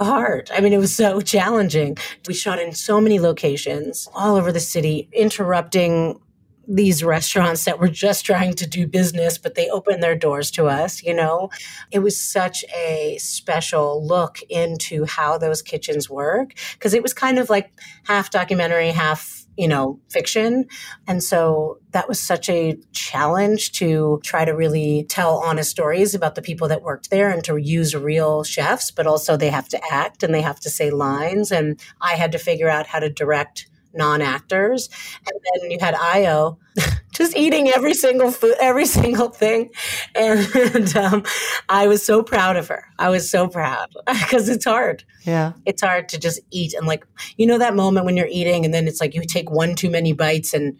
hard. 0.00 0.50
I 0.54 0.60
mean, 0.60 0.72
it 0.72 0.78
was 0.78 0.94
so 0.94 1.20
challenging. 1.20 1.96
We 2.26 2.34
shot 2.34 2.60
in 2.60 2.72
so 2.72 3.00
many 3.00 3.18
locations 3.18 4.08
all 4.14 4.36
over 4.36 4.52
the 4.52 4.60
city, 4.60 5.08
interrupting 5.12 6.20
these 6.68 7.02
restaurants 7.02 7.64
that 7.64 7.80
were 7.80 7.88
just 7.88 8.26
trying 8.26 8.52
to 8.52 8.66
do 8.66 8.86
business, 8.86 9.38
but 9.38 9.54
they 9.54 9.70
opened 9.70 10.02
their 10.02 10.14
doors 10.14 10.50
to 10.52 10.66
us, 10.66 11.02
you 11.02 11.14
know? 11.14 11.48
It 11.90 12.00
was 12.00 12.20
such 12.20 12.62
a 12.76 13.16
special 13.18 14.06
look 14.06 14.40
into 14.50 15.06
how 15.06 15.38
those 15.38 15.62
kitchens 15.62 16.10
work 16.10 16.52
because 16.74 16.92
it 16.92 17.02
was 17.02 17.14
kind 17.14 17.38
of 17.38 17.48
like 17.48 17.72
half 18.04 18.30
documentary, 18.30 18.90
half, 18.90 19.46
you 19.56 19.66
know, 19.66 19.98
fiction. 20.10 20.66
And 21.06 21.24
so 21.24 21.78
that 21.92 22.06
was 22.06 22.20
such 22.20 22.50
a 22.50 22.78
challenge 22.92 23.72
to 23.72 24.20
try 24.22 24.44
to 24.44 24.52
really 24.52 25.06
tell 25.08 25.38
honest 25.38 25.70
stories 25.70 26.14
about 26.14 26.34
the 26.34 26.42
people 26.42 26.68
that 26.68 26.82
worked 26.82 27.08
there 27.08 27.30
and 27.30 27.42
to 27.44 27.56
use 27.56 27.94
real 27.94 28.44
chefs, 28.44 28.90
but 28.90 29.06
also 29.06 29.36
they 29.36 29.50
have 29.50 29.68
to 29.68 29.80
act 29.90 30.22
and 30.22 30.34
they 30.34 30.42
have 30.42 30.60
to 30.60 30.70
say 30.70 30.90
lines. 30.90 31.50
And 31.50 31.80
I 32.02 32.12
had 32.12 32.30
to 32.32 32.38
figure 32.38 32.68
out 32.68 32.86
how 32.86 32.98
to 32.98 33.08
direct 33.08 33.68
non-actors. 33.98 34.88
And 35.18 35.62
then 35.62 35.70
you 35.70 35.78
had 35.78 35.94
Ayo 35.94 36.56
just 37.12 37.36
eating 37.36 37.68
every 37.68 37.92
single 37.92 38.30
food 38.30 38.54
every 38.60 38.86
single 38.86 39.28
thing. 39.28 39.70
And, 40.14 40.48
and 40.54 40.96
um, 40.96 41.24
i 41.68 41.86
was 41.86 42.04
so 42.04 42.22
proud 42.22 42.56
of 42.56 42.68
her. 42.68 42.84
I 42.98 43.10
was 43.10 43.30
so 43.30 43.48
proud 43.48 43.88
because 44.06 44.48
it's 44.48 44.64
hard. 44.64 45.04
Yeah. 45.24 45.52
It's 45.66 45.82
hard 45.82 46.08
to 46.10 46.18
just 46.18 46.40
eat 46.50 46.72
and 46.72 46.86
like 46.86 47.06
you 47.36 47.46
know 47.46 47.58
that 47.58 47.76
moment 47.76 48.06
when 48.06 48.16
you're 48.16 48.28
eating 48.30 48.64
and 48.64 48.72
then 48.72 48.88
it's 48.88 49.00
like 49.00 49.14
you 49.14 49.22
take 49.22 49.50
one 49.50 49.74
too 49.74 49.90
many 49.90 50.14
bites 50.14 50.54
and 50.54 50.78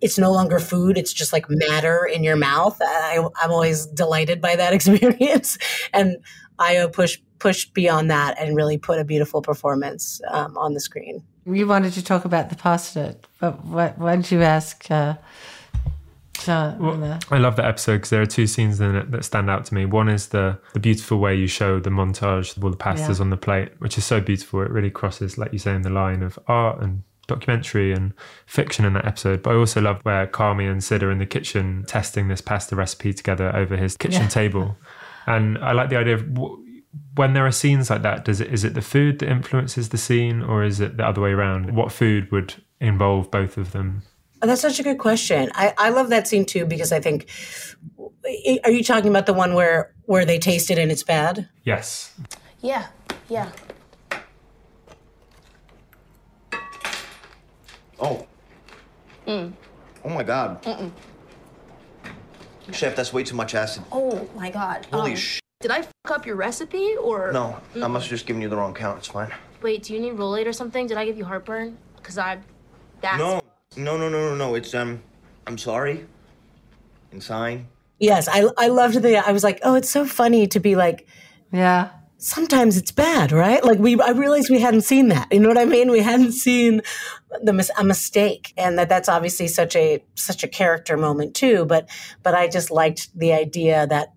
it's 0.00 0.16
no 0.16 0.32
longer 0.32 0.58
food 0.58 0.96
it's 0.96 1.12
just 1.12 1.32
like 1.32 1.46
matter 1.48 2.06
in 2.06 2.22
your 2.22 2.36
mouth. 2.36 2.78
I, 2.80 3.26
i'm 3.42 3.50
always 3.50 3.86
delighted 3.86 4.40
by 4.40 4.56
that 4.56 4.72
experience. 4.78 5.58
And 5.92 6.18
Ayo 6.58 6.92
pushed 6.92 7.22
pushed 7.38 7.74
beyond 7.74 8.10
that 8.10 8.40
and 8.40 8.56
really 8.56 8.78
put 8.78 8.98
a 8.98 9.04
beautiful 9.04 9.42
performance 9.42 10.20
um, 10.30 10.56
on 10.56 10.74
the 10.74 10.80
screen 10.80 11.22
you 11.54 11.66
wanted 11.66 11.92
to 11.92 12.02
talk 12.02 12.24
about 12.24 12.50
the 12.50 12.56
pasta, 12.56 13.16
but 13.38 13.64
why, 13.64 13.94
why 13.96 14.16
did 14.16 14.30
you 14.30 14.42
ask? 14.42 14.90
Uh, 14.90 15.16
well, 16.46 17.18
I 17.30 17.38
love 17.38 17.56
that 17.56 17.64
episode 17.64 17.96
because 17.96 18.10
there 18.10 18.22
are 18.22 18.26
two 18.26 18.46
scenes 18.46 18.80
in 18.80 18.94
it 18.94 19.10
that 19.10 19.24
stand 19.24 19.48
out 19.48 19.64
to 19.66 19.74
me. 19.74 19.84
One 19.84 20.08
is 20.08 20.28
the 20.28 20.58
the 20.74 20.80
beautiful 20.80 21.18
way 21.18 21.34
you 21.34 21.46
show 21.46 21.80
the 21.80 21.90
montage 21.90 22.56
of 22.56 22.62
all 22.62 22.70
the 22.70 22.76
pastas 22.76 23.16
yeah. 23.16 23.22
on 23.22 23.30
the 23.30 23.36
plate, 23.36 23.70
which 23.78 23.96
is 23.96 24.04
so 24.04 24.20
beautiful. 24.20 24.60
It 24.60 24.70
really 24.70 24.90
crosses, 24.90 25.38
like 25.38 25.52
you 25.52 25.58
say, 25.58 25.74
in 25.74 25.82
the 25.82 25.90
line 25.90 26.22
of 26.22 26.38
art 26.46 26.82
and 26.82 27.02
documentary 27.26 27.92
and 27.92 28.12
fiction 28.44 28.84
in 28.84 28.92
that 28.92 29.06
episode. 29.06 29.42
But 29.42 29.54
I 29.54 29.56
also 29.56 29.80
love 29.80 30.00
where 30.02 30.26
Carmy 30.26 30.70
and 30.70 30.84
Sid 30.84 31.02
are 31.02 31.10
in 31.10 31.18
the 31.18 31.26
kitchen 31.26 31.84
testing 31.88 32.28
this 32.28 32.40
pasta 32.40 32.76
recipe 32.76 33.12
together 33.12 33.54
over 33.56 33.76
his 33.76 33.96
kitchen 33.96 34.22
yeah. 34.22 34.28
table. 34.28 34.76
And 35.26 35.58
I 35.58 35.72
like 35.72 35.88
the 35.88 35.96
idea 35.96 36.14
of 36.14 36.38
when 37.14 37.32
there 37.32 37.46
are 37.46 37.52
scenes 37.52 37.90
like 37.90 38.02
that, 38.02 38.24
does 38.24 38.40
it 38.40 38.52
is 38.52 38.64
it 38.64 38.74
the 38.74 38.82
food 38.82 39.18
that 39.20 39.28
influences 39.28 39.88
the 39.88 39.98
scene, 39.98 40.42
or 40.42 40.64
is 40.64 40.80
it 40.80 40.96
the 40.96 41.06
other 41.06 41.20
way 41.20 41.30
around? 41.30 41.74
What 41.74 41.92
food 41.92 42.30
would 42.30 42.54
involve 42.80 43.30
both 43.30 43.56
of 43.56 43.72
them? 43.72 44.02
Oh, 44.42 44.46
that's 44.46 44.60
such 44.60 44.78
a 44.78 44.82
good 44.82 44.98
question. 44.98 45.50
I, 45.54 45.74
I 45.78 45.88
love 45.90 46.10
that 46.10 46.28
scene 46.28 46.44
too 46.44 46.66
because 46.66 46.92
I 46.92 47.00
think. 47.00 47.28
Are 48.64 48.72
you 48.72 48.82
talking 48.82 49.08
about 49.08 49.26
the 49.26 49.32
one 49.32 49.54
where 49.54 49.94
where 50.04 50.24
they 50.24 50.38
taste 50.38 50.70
it 50.70 50.78
and 50.78 50.90
it's 50.90 51.04
bad? 51.04 51.48
Yes. 51.62 52.12
Yeah. 52.60 52.88
Yeah. 53.28 53.50
Oh. 57.98 58.26
Mm. 59.26 59.52
Oh 60.04 60.08
my 60.08 60.22
God. 60.22 60.62
Mm-mm. 60.62 60.90
Chef, 62.72 62.96
that's 62.96 63.12
way 63.12 63.22
too 63.22 63.36
much 63.36 63.54
acid. 63.54 63.84
Oh 63.92 64.28
my 64.34 64.50
God. 64.50 64.86
Holy 64.92 65.12
um, 65.12 65.16
sh! 65.16 65.40
Did 65.60 65.70
I 65.70 65.82
fuck 65.82 66.10
up 66.10 66.26
your 66.26 66.36
recipe 66.36 66.96
or? 66.96 67.32
No, 67.32 67.58
mm 67.74 67.82
I 67.82 67.86
must 67.86 68.06
have 68.06 68.10
just 68.10 68.26
given 68.26 68.42
you 68.42 68.48
the 68.48 68.56
wrong 68.56 68.74
count. 68.74 68.98
It's 68.98 69.08
fine. 69.08 69.32
Wait, 69.62 69.82
do 69.82 69.94
you 69.94 70.00
need 70.00 70.12
Rolaids 70.12 70.46
or 70.46 70.52
something? 70.52 70.86
Did 70.86 70.98
I 70.98 71.06
give 71.06 71.16
you 71.16 71.24
heartburn? 71.24 71.78
Cause 72.02 72.18
I, 72.18 72.38
that's. 73.00 73.18
No, 73.18 73.40
no, 73.76 73.96
no, 73.96 74.08
no, 74.10 74.28
no, 74.28 74.34
no. 74.34 74.54
It's 74.54 74.74
um, 74.74 75.02
I'm 75.46 75.56
sorry. 75.56 76.06
And 77.10 77.22
sign. 77.22 77.68
Yes, 77.98 78.28
I 78.28 78.48
I 78.58 78.68
loved 78.68 79.00
the. 79.00 79.16
I 79.16 79.32
was 79.32 79.42
like, 79.42 79.58
oh, 79.62 79.74
it's 79.74 79.88
so 79.88 80.04
funny 80.04 80.46
to 80.48 80.60
be 80.60 80.76
like, 80.76 81.06
yeah. 81.52 81.90
Sometimes 82.18 82.76
it's 82.76 82.92
bad, 82.92 83.30
right? 83.30 83.62
Like 83.62 83.78
we, 83.78 84.00
I 84.00 84.10
realized 84.10 84.48
we 84.50 84.60
hadn't 84.60 84.82
seen 84.82 85.08
that. 85.08 85.30
You 85.30 85.38
know 85.38 85.48
what 85.48 85.58
I 85.58 85.66
mean? 85.66 85.90
We 85.90 86.00
hadn't 86.00 86.32
seen 86.32 86.80
the 87.42 87.72
a 87.78 87.84
mistake, 87.84 88.54
and 88.56 88.78
that 88.78 88.88
that's 88.88 89.08
obviously 89.08 89.48
such 89.48 89.76
a 89.76 90.02
such 90.14 90.42
a 90.42 90.48
character 90.48 90.96
moment 90.96 91.34
too. 91.34 91.64
But 91.64 91.88
but 92.22 92.34
I 92.34 92.48
just 92.48 92.70
liked 92.70 93.16
the 93.18 93.32
idea 93.32 93.86
that 93.88 94.08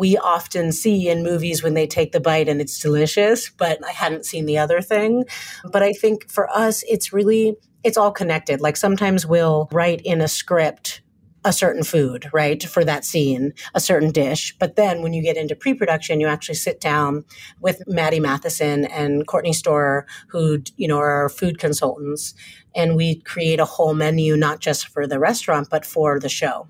we 0.00 0.16
often 0.16 0.72
see 0.72 1.10
in 1.10 1.22
movies 1.22 1.62
when 1.62 1.74
they 1.74 1.86
take 1.86 2.12
the 2.12 2.20
bite 2.20 2.48
and 2.48 2.58
it's 2.58 2.78
delicious, 2.78 3.50
but 3.50 3.78
I 3.84 3.90
hadn't 3.90 4.24
seen 4.24 4.46
the 4.46 4.56
other 4.56 4.80
thing. 4.80 5.26
But 5.70 5.82
I 5.82 5.92
think 5.92 6.30
for 6.30 6.48
us, 6.48 6.82
it's 6.88 7.12
really, 7.12 7.58
it's 7.84 7.98
all 7.98 8.10
connected. 8.10 8.62
Like 8.62 8.78
sometimes 8.78 9.26
we'll 9.26 9.68
write 9.70 10.00
in 10.00 10.22
a 10.22 10.26
script 10.26 11.02
a 11.44 11.52
certain 11.52 11.82
food, 11.82 12.30
right, 12.32 12.62
for 12.62 12.82
that 12.82 13.04
scene, 13.04 13.52
a 13.74 13.80
certain 13.80 14.10
dish. 14.10 14.56
But 14.58 14.76
then 14.76 15.02
when 15.02 15.12
you 15.12 15.22
get 15.22 15.36
into 15.36 15.54
pre 15.54 15.74
production, 15.74 16.18
you 16.18 16.26
actually 16.26 16.54
sit 16.54 16.80
down 16.80 17.24
with 17.60 17.82
Matty 17.86 18.20
Matheson 18.20 18.86
and 18.86 19.26
Courtney 19.26 19.52
Storer, 19.52 20.06
who, 20.28 20.62
you 20.78 20.88
know, 20.88 20.98
are 20.98 21.28
food 21.28 21.58
consultants, 21.58 22.32
and 22.74 22.96
we 22.96 23.20
create 23.20 23.60
a 23.60 23.66
whole 23.66 23.92
menu, 23.92 24.34
not 24.34 24.60
just 24.60 24.88
for 24.88 25.06
the 25.06 25.18
restaurant, 25.18 25.68
but 25.70 25.84
for 25.84 26.18
the 26.18 26.30
show. 26.30 26.68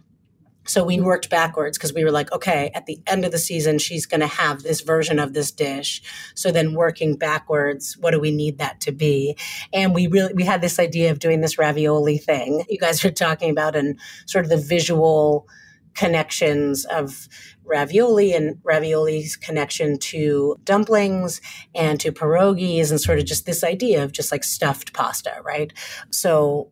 So 0.70 0.84
we 0.84 1.00
worked 1.00 1.30
backwards 1.30 1.76
because 1.76 1.92
we 1.92 2.04
were 2.04 2.10
like, 2.10 2.32
okay, 2.32 2.70
at 2.74 2.86
the 2.86 3.00
end 3.06 3.24
of 3.24 3.32
the 3.32 3.38
season, 3.38 3.78
she's 3.78 4.06
going 4.06 4.20
to 4.20 4.26
have 4.26 4.62
this 4.62 4.80
version 4.80 5.18
of 5.18 5.34
this 5.34 5.50
dish. 5.50 6.00
So 6.34 6.50
then 6.52 6.74
working 6.74 7.16
backwards, 7.16 7.96
what 7.98 8.12
do 8.12 8.20
we 8.20 8.30
need 8.30 8.58
that 8.58 8.80
to 8.82 8.92
be? 8.92 9.36
And 9.72 9.94
we 9.94 10.06
really, 10.06 10.32
we 10.32 10.44
had 10.44 10.60
this 10.60 10.78
idea 10.78 11.10
of 11.10 11.18
doing 11.18 11.40
this 11.40 11.58
ravioli 11.58 12.18
thing 12.18 12.64
you 12.68 12.78
guys 12.78 13.04
are 13.04 13.10
talking 13.10 13.50
about 13.50 13.76
and 13.76 13.98
sort 14.26 14.44
of 14.44 14.50
the 14.50 14.56
visual 14.56 15.46
connections 15.94 16.84
of 16.86 17.28
ravioli 17.64 18.32
and 18.32 18.58
ravioli's 18.62 19.36
connection 19.36 19.98
to 19.98 20.56
dumplings 20.64 21.40
and 21.74 22.00
to 22.00 22.12
pierogies 22.12 22.90
and 22.90 23.00
sort 23.00 23.18
of 23.18 23.24
just 23.24 23.44
this 23.44 23.64
idea 23.64 24.02
of 24.02 24.12
just 24.12 24.30
like 24.32 24.44
stuffed 24.44 24.92
pasta, 24.92 25.34
right? 25.44 25.72
So 26.10 26.70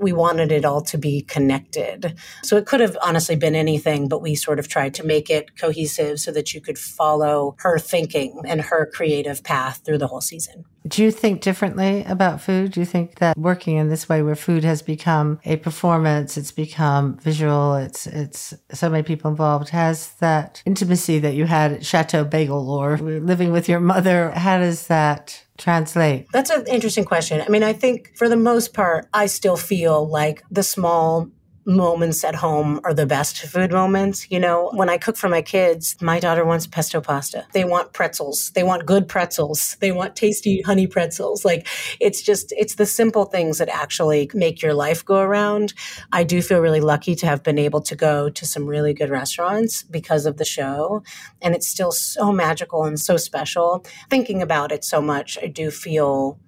we 0.00 0.12
wanted 0.12 0.52
it 0.52 0.64
all 0.64 0.80
to 0.82 0.98
be 0.98 1.22
connected. 1.22 2.16
So 2.42 2.56
it 2.56 2.66
could 2.66 2.80
have 2.80 2.96
honestly 3.02 3.36
been 3.36 3.54
anything, 3.54 4.08
but 4.08 4.22
we 4.22 4.34
sort 4.34 4.58
of 4.58 4.68
tried 4.68 4.94
to 4.94 5.04
make 5.04 5.30
it 5.30 5.56
cohesive 5.58 6.20
so 6.20 6.30
that 6.32 6.54
you 6.54 6.60
could 6.60 6.78
follow 6.78 7.56
her 7.58 7.78
thinking 7.78 8.42
and 8.46 8.60
her 8.60 8.90
creative 8.92 9.42
path 9.42 9.82
through 9.84 9.98
the 9.98 10.06
whole 10.06 10.20
season. 10.20 10.64
Do 10.86 11.04
you 11.04 11.12
think 11.12 11.42
differently 11.42 12.04
about 12.04 12.40
food? 12.40 12.72
Do 12.72 12.80
you 12.80 12.86
think 12.86 13.18
that 13.20 13.38
working 13.38 13.76
in 13.76 13.88
this 13.88 14.08
way 14.08 14.20
where 14.22 14.34
food 14.34 14.64
has 14.64 14.82
become 14.82 15.38
a 15.44 15.56
performance, 15.56 16.36
it's 16.36 16.50
become 16.50 17.18
visual, 17.18 17.76
it's 17.76 18.08
it's 18.08 18.52
so 18.72 18.90
many 18.90 19.04
people 19.04 19.30
involved, 19.30 19.68
has 19.68 20.14
that 20.14 20.60
intimacy 20.66 21.20
that 21.20 21.34
you 21.34 21.46
had 21.46 21.72
at 21.72 21.86
Chateau 21.86 22.24
Bagel 22.24 22.68
or 22.68 22.98
living 22.98 23.52
with 23.52 23.68
your 23.68 23.78
mother, 23.78 24.32
how 24.32 24.58
does 24.58 24.88
that 24.88 25.41
translate? 25.62 26.26
That's 26.32 26.50
an 26.50 26.66
interesting 26.66 27.04
question. 27.04 27.40
I 27.40 27.48
mean, 27.48 27.62
I 27.62 27.72
think 27.72 28.16
for 28.16 28.28
the 28.28 28.36
most 28.36 28.74
part, 28.74 29.06
I 29.12 29.26
still 29.26 29.56
feel 29.56 30.08
like 30.08 30.42
the 30.50 30.62
small 30.62 31.28
moments 31.64 32.24
at 32.24 32.34
home 32.34 32.80
are 32.84 32.94
the 32.94 33.06
best 33.06 33.38
food 33.42 33.70
moments. 33.70 34.30
You 34.30 34.40
know, 34.40 34.70
when 34.74 34.88
I 34.88 34.98
cook 34.98 35.16
for 35.16 35.28
my 35.28 35.42
kids, 35.42 35.96
my 36.00 36.18
daughter 36.18 36.44
wants 36.44 36.66
pesto 36.66 37.00
pasta. 37.00 37.46
They 37.52 37.64
want 37.64 37.92
pretzels. 37.92 38.50
They 38.54 38.62
want 38.62 38.86
good 38.86 39.08
pretzels. 39.08 39.76
They 39.80 39.92
want 39.92 40.16
tasty 40.16 40.62
honey 40.62 40.86
pretzels. 40.86 41.44
Like 41.44 41.68
it's 42.00 42.22
just, 42.22 42.52
it's 42.56 42.74
the 42.76 42.86
simple 42.86 43.24
things 43.24 43.58
that 43.58 43.68
actually 43.68 44.30
make 44.34 44.62
your 44.62 44.74
life 44.74 45.04
go 45.04 45.18
around. 45.18 45.74
I 46.12 46.24
do 46.24 46.42
feel 46.42 46.60
really 46.60 46.80
lucky 46.80 47.14
to 47.16 47.26
have 47.26 47.42
been 47.42 47.58
able 47.58 47.80
to 47.82 47.96
go 47.96 48.28
to 48.30 48.46
some 48.46 48.66
really 48.66 48.94
good 48.94 49.10
restaurants 49.10 49.82
because 49.82 50.26
of 50.26 50.36
the 50.36 50.44
show. 50.44 51.02
And 51.40 51.54
it's 51.54 51.68
still 51.68 51.92
so 51.92 52.32
magical 52.32 52.84
and 52.84 52.98
so 52.98 53.16
special. 53.16 53.84
Thinking 54.10 54.42
about 54.42 54.72
it 54.72 54.84
so 54.84 55.00
much, 55.00 55.38
I 55.42 55.46
do 55.46 55.70
feel 55.70 56.38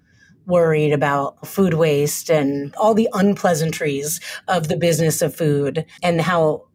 worried 0.45 0.93
about 0.93 1.47
food 1.47 1.75
waste 1.75 2.29
and 2.29 2.75
all 2.75 2.93
the 2.93 3.09
unpleasantries 3.13 4.19
of 4.47 4.67
the 4.67 4.77
business 4.77 5.21
of 5.21 5.35
food 5.35 5.85
and 6.03 6.21
how 6.21 6.65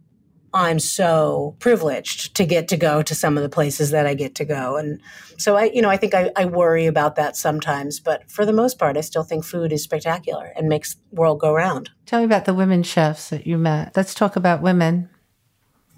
I'm 0.53 0.81
so 0.81 1.55
privileged 1.61 2.35
to 2.37 2.45
get 2.45 2.67
to 2.69 2.77
go 2.77 3.03
to 3.03 3.15
some 3.15 3.37
of 3.37 3.43
the 3.43 3.49
places 3.49 3.91
that 3.91 4.07
I 4.07 4.15
get 4.15 4.35
to 4.37 4.45
go. 4.45 4.77
And 4.77 5.01
so 5.37 5.57
I, 5.57 5.65
you 5.73 5.81
know, 5.81 5.91
I 5.91 5.97
think 5.97 6.13
I, 6.13 6.31
I, 6.35 6.45
worry 6.45 6.87
about 6.87 7.15
that 7.17 7.37
sometimes, 7.37 8.01
but 8.01 8.29
for 8.31 8.45
the 8.45 8.53
most 8.53 8.79
part, 8.79 8.97
I 8.97 9.01
still 9.03 9.23
think 9.23 9.45
food 9.45 9.73
is 9.73 9.85
spectacular 9.85 10.53
and 10.57 10.69
makes 10.69 10.95
the 10.95 11.21
world 11.21 11.39
go 11.39 11.55
round. 11.55 11.91
Tell 12.07 12.19
me 12.19 12.25
about 12.25 12.47
the 12.47 12.55
women 12.55 12.83
chefs 12.83 13.31
that 13.31 13.47
you 13.47 13.59
met. 13.59 13.97
Let's 13.97 14.15
talk 14.15 14.35
about 14.35 14.61
women. 14.61 15.09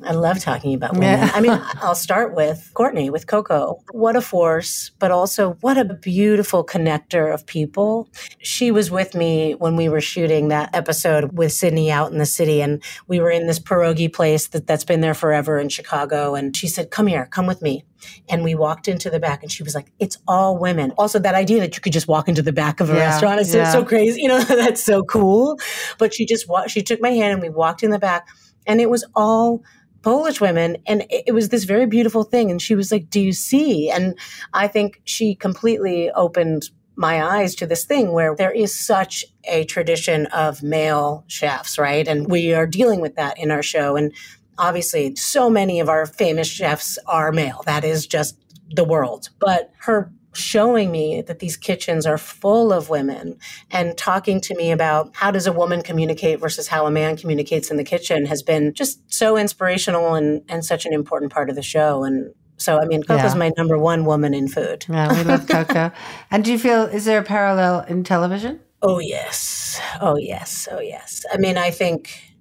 I 0.04 0.12
love 0.12 0.40
talking 0.40 0.74
about 0.74 0.94
women. 0.94 1.20
Yeah. 1.20 1.30
I 1.34 1.40
mean, 1.40 1.52
I'll 1.82 1.94
start 1.94 2.34
with 2.34 2.70
Courtney, 2.74 3.10
with 3.10 3.26
Coco. 3.26 3.82
What 3.92 4.16
a 4.16 4.20
force, 4.20 4.90
but 4.98 5.10
also 5.10 5.52
what 5.60 5.78
a 5.78 5.84
beautiful 5.84 6.64
connector 6.64 7.32
of 7.32 7.46
people. 7.46 8.08
She 8.40 8.70
was 8.70 8.90
with 8.90 9.14
me 9.14 9.52
when 9.52 9.76
we 9.76 9.88
were 9.88 10.00
shooting 10.00 10.48
that 10.48 10.74
episode 10.74 11.36
with 11.36 11.52
Sydney 11.52 11.90
out 11.90 12.12
in 12.12 12.18
the 12.18 12.26
city, 12.26 12.62
and 12.62 12.82
we 13.06 13.20
were 13.20 13.30
in 13.30 13.46
this 13.46 13.58
pierogi 13.58 14.12
place 14.12 14.48
that, 14.48 14.66
that's 14.66 14.84
been 14.84 15.00
there 15.00 15.14
forever 15.14 15.58
in 15.58 15.68
Chicago. 15.68 16.34
And 16.34 16.56
she 16.56 16.68
said, 16.68 16.90
Come 16.90 17.06
here, 17.06 17.26
come 17.26 17.46
with 17.46 17.62
me. 17.62 17.84
And 18.28 18.42
we 18.42 18.54
walked 18.54 18.88
into 18.88 19.10
the 19.10 19.20
back, 19.20 19.42
and 19.42 19.52
she 19.52 19.62
was 19.62 19.74
like, 19.74 19.92
It's 19.98 20.18
all 20.26 20.58
women. 20.58 20.92
Also, 20.98 21.18
that 21.18 21.34
idea 21.34 21.60
that 21.60 21.76
you 21.76 21.82
could 21.82 21.92
just 21.92 22.08
walk 22.08 22.28
into 22.28 22.42
the 22.42 22.52
back 22.52 22.80
of 22.80 22.90
a 22.90 22.94
yeah, 22.94 23.10
restaurant 23.10 23.40
is 23.40 23.54
yeah. 23.54 23.70
so, 23.70 23.80
so 23.80 23.84
crazy. 23.84 24.22
You 24.22 24.28
know, 24.28 24.42
that's 24.42 24.82
so 24.82 25.04
cool. 25.04 25.58
But 25.98 26.14
she 26.14 26.26
just, 26.26 26.46
she 26.68 26.82
took 26.82 27.00
my 27.00 27.10
hand 27.10 27.34
and 27.34 27.42
we 27.42 27.50
walked 27.50 27.82
in 27.82 27.90
the 27.90 27.98
back, 27.98 28.26
and 28.66 28.80
it 28.80 28.90
was 28.90 29.04
all 29.14 29.62
Polish 30.02 30.40
women. 30.40 30.76
And 30.86 31.04
it 31.08 31.32
was 31.32 31.48
this 31.48 31.64
very 31.64 31.86
beautiful 31.86 32.24
thing. 32.24 32.50
And 32.50 32.60
she 32.60 32.74
was 32.74 32.92
like, 32.92 33.08
Do 33.08 33.20
you 33.20 33.32
see? 33.32 33.90
And 33.90 34.18
I 34.52 34.68
think 34.68 35.00
she 35.04 35.34
completely 35.34 36.10
opened 36.10 36.70
my 36.94 37.24
eyes 37.24 37.54
to 37.56 37.66
this 37.66 37.84
thing 37.84 38.12
where 38.12 38.36
there 38.36 38.50
is 38.50 38.78
such 38.78 39.24
a 39.44 39.64
tradition 39.64 40.26
of 40.26 40.62
male 40.62 41.24
chefs, 41.26 41.78
right? 41.78 42.06
And 42.06 42.30
we 42.30 42.52
are 42.52 42.66
dealing 42.66 43.00
with 43.00 43.16
that 43.16 43.38
in 43.38 43.50
our 43.50 43.62
show. 43.62 43.96
And 43.96 44.12
obviously, 44.58 45.16
so 45.16 45.48
many 45.48 45.80
of 45.80 45.88
our 45.88 46.04
famous 46.06 46.48
chefs 46.48 46.98
are 47.06 47.32
male. 47.32 47.62
That 47.64 47.84
is 47.84 48.06
just 48.06 48.36
the 48.74 48.84
world. 48.84 49.30
But 49.38 49.72
her 49.78 50.12
showing 50.34 50.90
me 50.90 51.22
that 51.22 51.38
these 51.38 51.56
kitchens 51.56 52.06
are 52.06 52.18
full 52.18 52.72
of 52.72 52.88
women 52.88 53.38
and 53.70 53.96
talking 53.96 54.40
to 54.40 54.54
me 54.56 54.70
about 54.70 55.10
how 55.14 55.30
does 55.30 55.46
a 55.46 55.52
woman 55.52 55.82
communicate 55.82 56.40
versus 56.40 56.68
how 56.68 56.86
a 56.86 56.90
man 56.90 57.16
communicates 57.16 57.70
in 57.70 57.76
the 57.76 57.84
kitchen 57.84 58.26
has 58.26 58.42
been 58.42 58.72
just 58.72 59.00
so 59.12 59.36
inspirational 59.36 60.14
and, 60.14 60.42
and 60.48 60.64
such 60.64 60.86
an 60.86 60.92
important 60.92 61.32
part 61.32 61.50
of 61.50 61.56
the 61.56 61.62
show. 61.62 62.04
And 62.04 62.34
so, 62.56 62.80
I 62.80 62.86
mean, 62.86 63.02
Coco's 63.02 63.32
yeah. 63.32 63.38
my 63.38 63.52
number 63.56 63.78
one 63.78 64.04
woman 64.04 64.34
in 64.34 64.48
food. 64.48 64.86
Yeah, 64.88 65.12
we 65.16 65.24
love 65.24 65.46
Coco. 65.48 65.92
and 66.30 66.44
do 66.44 66.52
you 66.52 66.58
feel, 66.58 66.84
is 66.84 67.04
there 67.04 67.18
a 67.18 67.24
parallel 67.24 67.80
in 67.80 68.04
television? 68.04 68.60
Oh, 68.80 68.98
yes. 68.98 69.80
Oh, 70.00 70.16
yes. 70.16 70.66
Oh, 70.70 70.80
yes. 70.80 71.24
I 71.32 71.36
mean, 71.36 71.56
I 71.56 71.70
think 71.70 72.32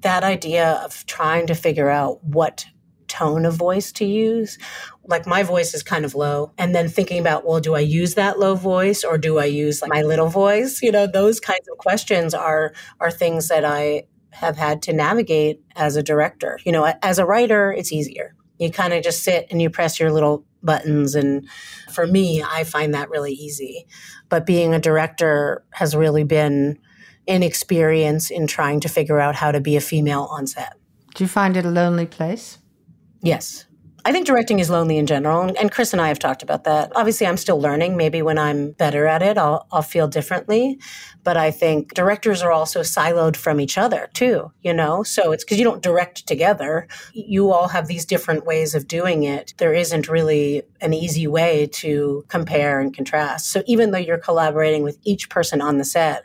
that 0.00 0.22
idea 0.22 0.80
of 0.84 1.04
trying 1.06 1.46
to 1.46 1.54
figure 1.54 1.88
out 1.88 2.22
what 2.22 2.66
tone 3.08 3.44
of 3.44 3.54
voice 3.54 3.92
to 3.92 4.04
use. 4.04 4.58
Like 5.06 5.26
my 5.26 5.42
voice 5.42 5.74
is 5.74 5.82
kind 5.82 6.04
of 6.04 6.14
low. 6.14 6.52
And 6.58 6.74
then 6.74 6.88
thinking 6.88 7.18
about, 7.18 7.44
well, 7.46 7.60
do 7.60 7.74
I 7.74 7.80
use 7.80 8.14
that 8.14 8.38
low 8.38 8.54
voice 8.54 9.04
or 9.04 9.18
do 9.18 9.38
I 9.38 9.44
use 9.44 9.82
like 9.82 9.90
my 9.90 10.02
little 10.02 10.28
voice? 10.28 10.82
You 10.84 10.92
know, 10.92 11.06
those 11.06 11.40
kinds 11.40 11.66
of 11.72 11.78
questions 11.78 12.34
are 12.34 12.74
are 13.00 13.10
things 13.10 13.48
that 13.48 13.64
I 13.64 14.04
have 14.30 14.56
had 14.56 14.82
to 14.82 14.92
navigate 14.92 15.62
as 15.76 15.96
a 15.96 16.02
director. 16.02 16.58
You 16.64 16.72
know, 16.72 16.92
as 17.02 17.18
a 17.18 17.24
writer, 17.24 17.72
it's 17.72 17.92
easier. 17.92 18.34
You 18.58 18.70
kind 18.70 18.92
of 18.92 19.02
just 19.02 19.22
sit 19.22 19.46
and 19.50 19.62
you 19.62 19.70
press 19.70 19.98
your 19.98 20.12
little 20.12 20.44
buttons. 20.62 21.14
And 21.14 21.48
for 21.90 22.06
me, 22.06 22.42
I 22.42 22.64
find 22.64 22.94
that 22.94 23.10
really 23.10 23.32
easy. 23.32 23.86
But 24.28 24.46
being 24.46 24.74
a 24.74 24.80
director 24.80 25.64
has 25.72 25.94
really 25.96 26.24
been 26.24 26.78
an 27.26 27.42
experience 27.42 28.30
in 28.30 28.46
trying 28.46 28.80
to 28.80 28.88
figure 28.88 29.20
out 29.20 29.34
how 29.34 29.52
to 29.52 29.60
be 29.60 29.76
a 29.76 29.80
female 29.80 30.28
on 30.30 30.46
set. 30.46 30.74
Do 31.14 31.24
you 31.24 31.28
find 31.28 31.56
it 31.56 31.64
a 31.64 31.70
lonely 31.70 32.06
place? 32.06 32.58
Yes. 33.24 33.64
I 34.06 34.12
think 34.12 34.26
directing 34.26 34.58
is 34.58 34.68
lonely 34.68 34.98
in 34.98 35.06
general, 35.06 35.50
and 35.58 35.72
Chris 35.72 35.94
and 35.94 36.02
I 36.02 36.08
have 36.08 36.18
talked 36.18 36.42
about 36.42 36.64
that. 36.64 36.92
Obviously, 36.94 37.26
I'm 37.26 37.38
still 37.38 37.58
learning. 37.58 37.96
Maybe 37.96 38.20
when 38.20 38.36
I'm 38.36 38.72
better 38.72 39.06
at 39.06 39.22
it, 39.22 39.38
I'll, 39.38 39.66
I'll 39.72 39.80
feel 39.80 40.06
differently. 40.08 40.78
But 41.22 41.38
I 41.38 41.50
think 41.50 41.94
directors 41.94 42.42
are 42.42 42.52
also 42.52 42.80
siloed 42.80 43.34
from 43.34 43.60
each 43.60 43.78
other 43.78 44.10
too, 44.12 44.52
you 44.60 44.74
know? 44.74 45.04
So 45.04 45.32
it's 45.32 45.42
because 45.42 45.56
you 45.56 45.64
don't 45.64 45.82
direct 45.82 46.26
together. 46.26 46.86
You 47.14 47.50
all 47.50 47.68
have 47.68 47.86
these 47.86 48.04
different 48.04 48.44
ways 48.44 48.74
of 48.74 48.86
doing 48.86 49.22
it. 49.22 49.54
There 49.56 49.72
isn't 49.72 50.06
really 50.06 50.64
an 50.82 50.92
easy 50.92 51.26
way 51.26 51.66
to 51.72 52.26
compare 52.28 52.80
and 52.80 52.94
contrast. 52.94 53.50
So 53.50 53.62
even 53.66 53.90
though 53.90 53.96
you're 53.96 54.18
collaborating 54.18 54.82
with 54.82 54.98
each 55.04 55.30
person 55.30 55.62
on 55.62 55.78
the 55.78 55.84
set, 55.84 56.24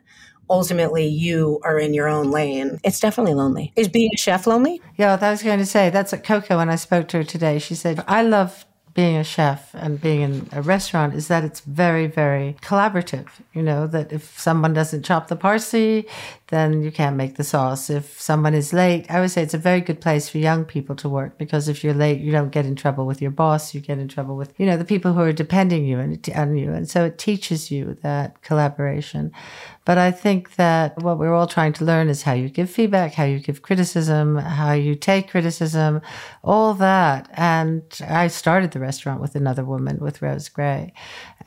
ultimately 0.49 1.07
you 1.07 1.59
are 1.63 1.77
in 1.77 1.93
your 1.93 2.07
own 2.07 2.31
lane. 2.31 2.79
It's 2.83 2.99
definitely 2.99 3.33
lonely. 3.33 3.71
Is 3.75 3.87
being 3.87 4.11
a 4.13 4.17
chef 4.17 4.47
lonely? 4.47 4.81
Yeah, 4.97 5.17
I 5.19 5.31
was 5.31 5.43
going 5.43 5.59
to 5.59 5.65
say 5.65 5.89
that's 5.89 6.11
what 6.11 6.23
Coco 6.23 6.57
when 6.57 6.69
I 6.69 6.75
spoke 6.75 7.07
to 7.09 7.17
her 7.17 7.23
today. 7.23 7.59
She 7.59 7.75
said, 7.75 8.03
I 8.07 8.21
love 8.23 8.65
being 8.93 9.15
a 9.15 9.23
chef 9.23 9.73
and 9.75 10.01
being 10.01 10.21
in 10.21 10.49
a 10.51 10.61
restaurant 10.61 11.13
is 11.13 11.27
that 11.27 11.43
it's 11.43 11.61
very, 11.61 12.07
very 12.07 12.57
collaborative. 12.61 13.27
You 13.53 13.61
know, 13.61 13.87
that 13.87 14.11
if 14.11 14.37
someone 14.37 14.73
doesn't 14.73 15.03
chop 15.03 15.27
the 15.27 15.35
parsley, 15.35 16.05
then 16.47 16.81
you 16.81 16.91
can't 16.91 17.15
make 17.15 17.35
the 17.35 17.43
sauce. 17.43 17.89
If 17.89 18.19
someone 18.19 18.53
is 18.53 18.73
late, 18.73 19.09
I 19.09 19.21
would 19.21 19.31
say 19.31 19.43
it's 19.43 19.53
a 19.53 19.59
very 19.59 19.81
good 19.81 20.01
place 20.01 20.27
for 20.27 20.39
young 20.39 20.65
people 20.65 20.95
to 20.97 21.07
work 21.07 21.37
because 21.37 21.69
if 21.69 21.83
you're 21.83 21.93
late, 21.93 22.19
you 22.19 22.31
don't 22.31 22.49
get 22.49 22.65
in 22.65 22.75
trouble 22.75 23.05
with 23.05 23.21
your 23.21 23.31
boss. 23.31 23.73
You 23.73 23.81
get 23.81 23.99
in 23.99 24.07
trouble 24.07 24.35
with, 24.35 24.53
you 24.57 24.65
know, 24.65 24.77
the 24.77 24.85
people 24.85 25.13
who 25.13 25.21
are 25.21 25.33
depending 25.33 25.85
you 25.85 25.99
and 25.99 26.29
on 26.35 26.57
you. 26.57 26.73
And 26.73 26.89
so 26.89 27.05
it 27.05 27.17
teaches 27.17 27.71
you 27.71 27.97
that 28.01 28.41
collaboration. 28.41 29.31
But 29.89 29.97
I 29.97 30.11
think 30.11 30.55
that 30.57 31.01
what 31.01 31.17
we're 31.17 31.33
all 31.33 31.47
trying 31.47 31.73
to 31.73 31.83
learn 31.83 32.09
is 32.09 32.21
how 32.21 32.33
you 32.33 32.47
give 32.47 32.69
feedback, 32.69 33.15
how 33.15 33.23
you 33.23 33.39
give 33.39 33.63
criticism, 33.63 34.35
how 34.35 34.73
you 34.73 34.93
take 34.93 35.31
criticism, 35.31 36.01
all 36.43 36.75
that. 36.75 37.27
And 37.33 37.81
I 38.07 38.27
started 38.27 38.69
the 38.69 38.79
restaurant 38.79 39.19
with 39.19 39.33
another 39.33 39.65
woman, 39.65 39.97
with 39.97 40.21
Rose 40.21 40.47
Gray. 40.47 40.93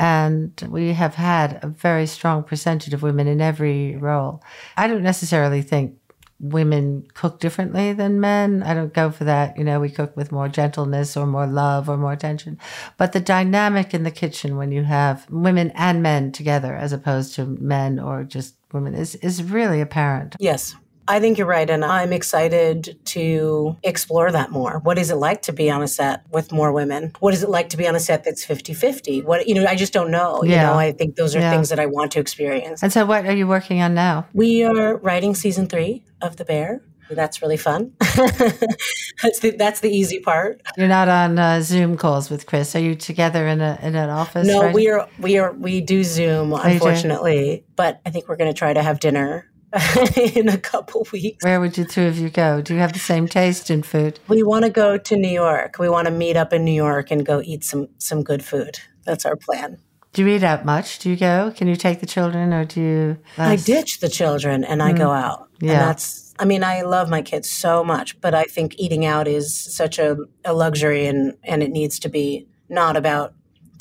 And 0.00 0.60
we 0.68 0.92
have 0.92 1.14
had 1.14 1.60
a 1.62 1.68
very 1.68 2.04
strong 2.08 2.42
percentage 2.42 2.92
of 2.92 3.04
women 3.04 3.28
in 3.28 3.40
every 3.40 3.94
role. 3.94 4.42
I 4.76 4.88
don't 4.88 5.04
necessarily 5.04 5.62
think 5.62 5.94
women 6.42 7.06
cook 7.14 7.38
differently 7.38 7.92
than 7.92 8.20
men. 8.20 8.62
I 8.64 8.74
don't 8.74 8.92
go 8.92 9.10
for 9.10 9.24
that. 9.24 9.56
You 9.56 9.62
know, 9.62 9.78
we 9.78 9.88
cook 9.88 10.16
with 10.16 10.32
more 10.32 10.48
gentleness 10.48 11.16
or 11.16 11.24
more 11.24 11.46
love 11.46 11.88
or 11.88 11.96
more 11.96 12.12
attention. 12.12 12.58
But 12.98 13.12
the 13.12 13.20
dynamic 13.20 13.94
in 13.94 14.02
the 14.02 14.10
kitchen 14.10 14.56
when 14.56 14.72
you 14.72 14.82
have 14.82 15.30
women 15.30 15.70
and 15.76 16.02
men 16.02 16.32
together 16.32 16.74
as 16.74 16.92
opposed 16.92 17.34
to 17.36 17.46
men 17.46 18.00
or 18.00 18.24
just 18.24 18.56
women 18.72 18.94
is, 18.94 19.14
is 19.16 19.42
really 19.42 19.80
apparent. 19.80 20.34
Yes. 20.40 20.74
I 21.08 21.20
think 21.20 21.38
you're 21.38 21.46
right. 21.46 21.68
And 21.68 21.84
I'm 21.84 22.12
excited 22.12 22.98
to 23.06 23.76
explore 23.82 24.30
that 24.30 24.50
more. 24.50 24.80
What 24.80 24.98
is 24.98 25.10
it 25.10 25.16
like 25.16 25.42
to 25.42 25.52
be 25.52 25.70
on 25.70 25.82
a 25.82 25.88
set 25.88 26.24
with 26.30 26.52
more 26.52 26.72
women? 26.72 27.12
What 27.20 27.34
is 27.34 27.42
it 27.42 27.48
like 27.48 27.68
to 27.70 27.76
be 27.76 27.86
on 27.88 27.94
a 27.94 28.00
set 28.00 28.24
that's 28.24 28.44
50 28.44 28.74
50? 28.74 29.22
What, 29.22 29.46
you 29.46 29.54
know, 29.54 29.66
I 29.66 29.74
just 29.74 29.92
don't 29.92 30.10
know. 30.10 30.42
Yeah. 30.44 30.50
You 30.50 30.66
know, 30.68 30.78
I 30.78 30.92
think 30.92 31.16
those 31.16 31.34
are 31.34 31.40
yeah. 31.40 31.50
things 31.50 31.68
that 31.70 31.80
I 31.80 31.86
want 31.86 32.12
to 32.12 32.20
experience. 32.20 32.82
And 32.82 32.92
so, 32.92 33.04
what 33.04 33.26
are 33.26 33.34
you 33.34 33.46
working 33.46 33.82
on 33.82 33.94
now? 33.94 34.26
We 34.32 34.64
are 34.64 34.96
writing 34.98 35.34
season 35.34 35.66
three 35.66 36.04
of 36.20 36.36
The 36.36 36.44
Bear. 36.44 36.82
That's 37.10 37.42
really 37.42 37.56
fun. 37.56 37.92
that's 38.00 39.40
the 39.40 39.54
that's 39.58 39.80
the 39.80 39.90
easy 39.90 40.20
part. 40.20 40.62
You're 40.76 40.88
not 40.88 41.08
on 41.08 41.38
uh, 41.38 41.60
Zoom 41.60 41.96
calls 41.96 42.30
with 42.30 42.46
Chris. 42.46 42.74
Are 42.74 42.80
you 42.80 42.94
together 42.94 43.46
in 43.46 43.60
a 43.60 43.78
in 43.82 43.94
an 43.94 44.08
office? 44.08 44.46
No, 44.46 44.62
right? 44.62 44.74
we 44.74 44.88
are 44.88 45.08
we 45.18 45.38
are 45.38 45.52
we 45.52 45.80
do 45.80 46.04
Zoom, 46.04 46.52
unfortunately. 46.52 47.64
But 47.76 48.00
I 48.06 48.10
think 48.10 48.28
we're 48.28 48.36
going 48.36 48.52
to 48.52 48.58
try 48.58 48.72
to 48.72 48.82
have 48.82 49.00
dinner 49.00 49.51
in 50.34 50.48
a 50.48 50.58
couple 50.58 51.06
weeks. 51.12 51.44
Where 51.44 51.60
would 51.60 51.78
you 51.78 51.84
two 51.84 52.02
of 52.02 52.18
you 52.18 52.28
go? 52.28 52.60
Do 52.60 52.74
you 52.74 52.80
have 52.80 52.92
the 52.92 52.98
same 52.98 53.26
taste 53.26 53.70
in 53.70 53.82
food? 53.82 54.20
We 54.28 54.42
want 54.42 54.64
to 54.64 54.70
go 54.70 54.98
to 54.98 55.16
New 55.16 55.28
York. 55.28 55.78
We 55.78 55.88
want 55.88 56.06
to 56.06 56.12
meet 56.12 56.36
up 56.36 56.52
in 56.52 56.64
New 56.64 56.72
York 56.72 57.10
and 57.10 57.24
go 57.24 57.40
eat 57.42 57.64
some 57.64 57.88
some 57.98 58.22
good 58.22 58.44
food. 58.44 58.78
That's 59.04 59.24
our 59.24 59.36
plan. 59.36 59.78
Do 60.12 60.22
you 60.22 60.28
eat 60.28 60.42
out 60.42 60.64
much? 60.64 60.98
Do 60.98 61.08
you 61.08 61.16
go? 61.16 61.52
Can 61.56 61.68
you 61.68 61.76
take 61.76 62.00
the 62.00 62.06
children 62.06 62.52
or 62.52 62.66
do 62.66 62.80
you? 62.80 63.18
I 63.38 63.56
ditch 63.56 64.00
the 64.00 64.10
children 64.10 64.62
and 64.62 64.82
I 64.82 64.92
mm. 64.92 64.98
go 64.98 65.10
out. 65.10 65.48
Yeah. 65.60 65.72
And 65.72 65.80
that's, 65.80 66.34
I 66.38 66.44
mean, 66.44 66.62
I 66.62 66.82
love 66.82 67.08
my 67.08 67.22
kids 67.22 67.50
so 67.50 67.82
much, 67.82 68.20
but 68.20 68.34
I 68.34 68.44
think 68.44 68.74
eating 68.78 69.06
out 69.06 69.26
is 69.26 69.54
such 69.54 69.98
a, 69.98 70.18
a 70.44 70.52
luxury 70.52 71.06
and, 71.06 71.34
and 71.44 71.62
it 71.62 71.70
needs 71.70 71.98
to 72.00 72.10
be 72.10 72.46
not 72.68 72.96
about 72.96 73.32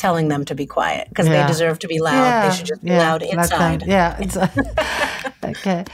telling 0.01 0.29
them 0.29 0.43
to 0.45 0.55
be 0.55 0.65
quiet 0.65 1.07
because 1.09 1.27
yeah. 1.27 1.43
they 1.43 1.47
deserve 1.47 1.77
to 1.79 1.87
be 1.87 1.99
loud. 2.01 2.15
Yeah. 2.15 2.49
They 2.49 2.55
should 2.55 2.65
just 2.65 2.83
be 2.83 2.89
yeah. 2.89 2.97
loud 2.97 3.21
inside. 3.21 3.83
Yeah. 3.85 4.19
okay. 5.45 5.85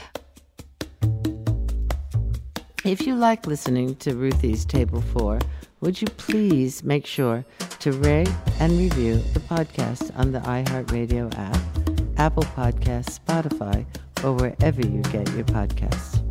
If 2.84 3.06
you 3.06 3.14
like 3.14 3.46
listening 3.46 3.96
to 3.96 4.14
Ruthie's 4.14 4.64
Table 4.64 5.02
4, 5.02 5.40
would 5.80 6.00
you 6.00 6.08
please 6.16 6.82
make 6.82 7.06
sure 7.06 7.44
to 7.80 7.92
rate 7.92 8.32
and 8.60 8.72
review 8.78 9.16
the 9.34 9.40
podcast 9.40 10.16
on 10.18 10.32
the 10.32 10.40
iHeartRadio 10.40 11.30
app, 11.38 12.18
Apple 12.18 12.44
Podcasts, 12.44 13.20
Spotify, 13.20 13.84
or 14.24 14.32
wherever 14.32 14.80
you 14.80 15.02
get 15.12 15.28
your 15.34 15.44
podcasts? 15.44 16.24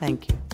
Thank 0.00 0.28
you. 0.28 0.53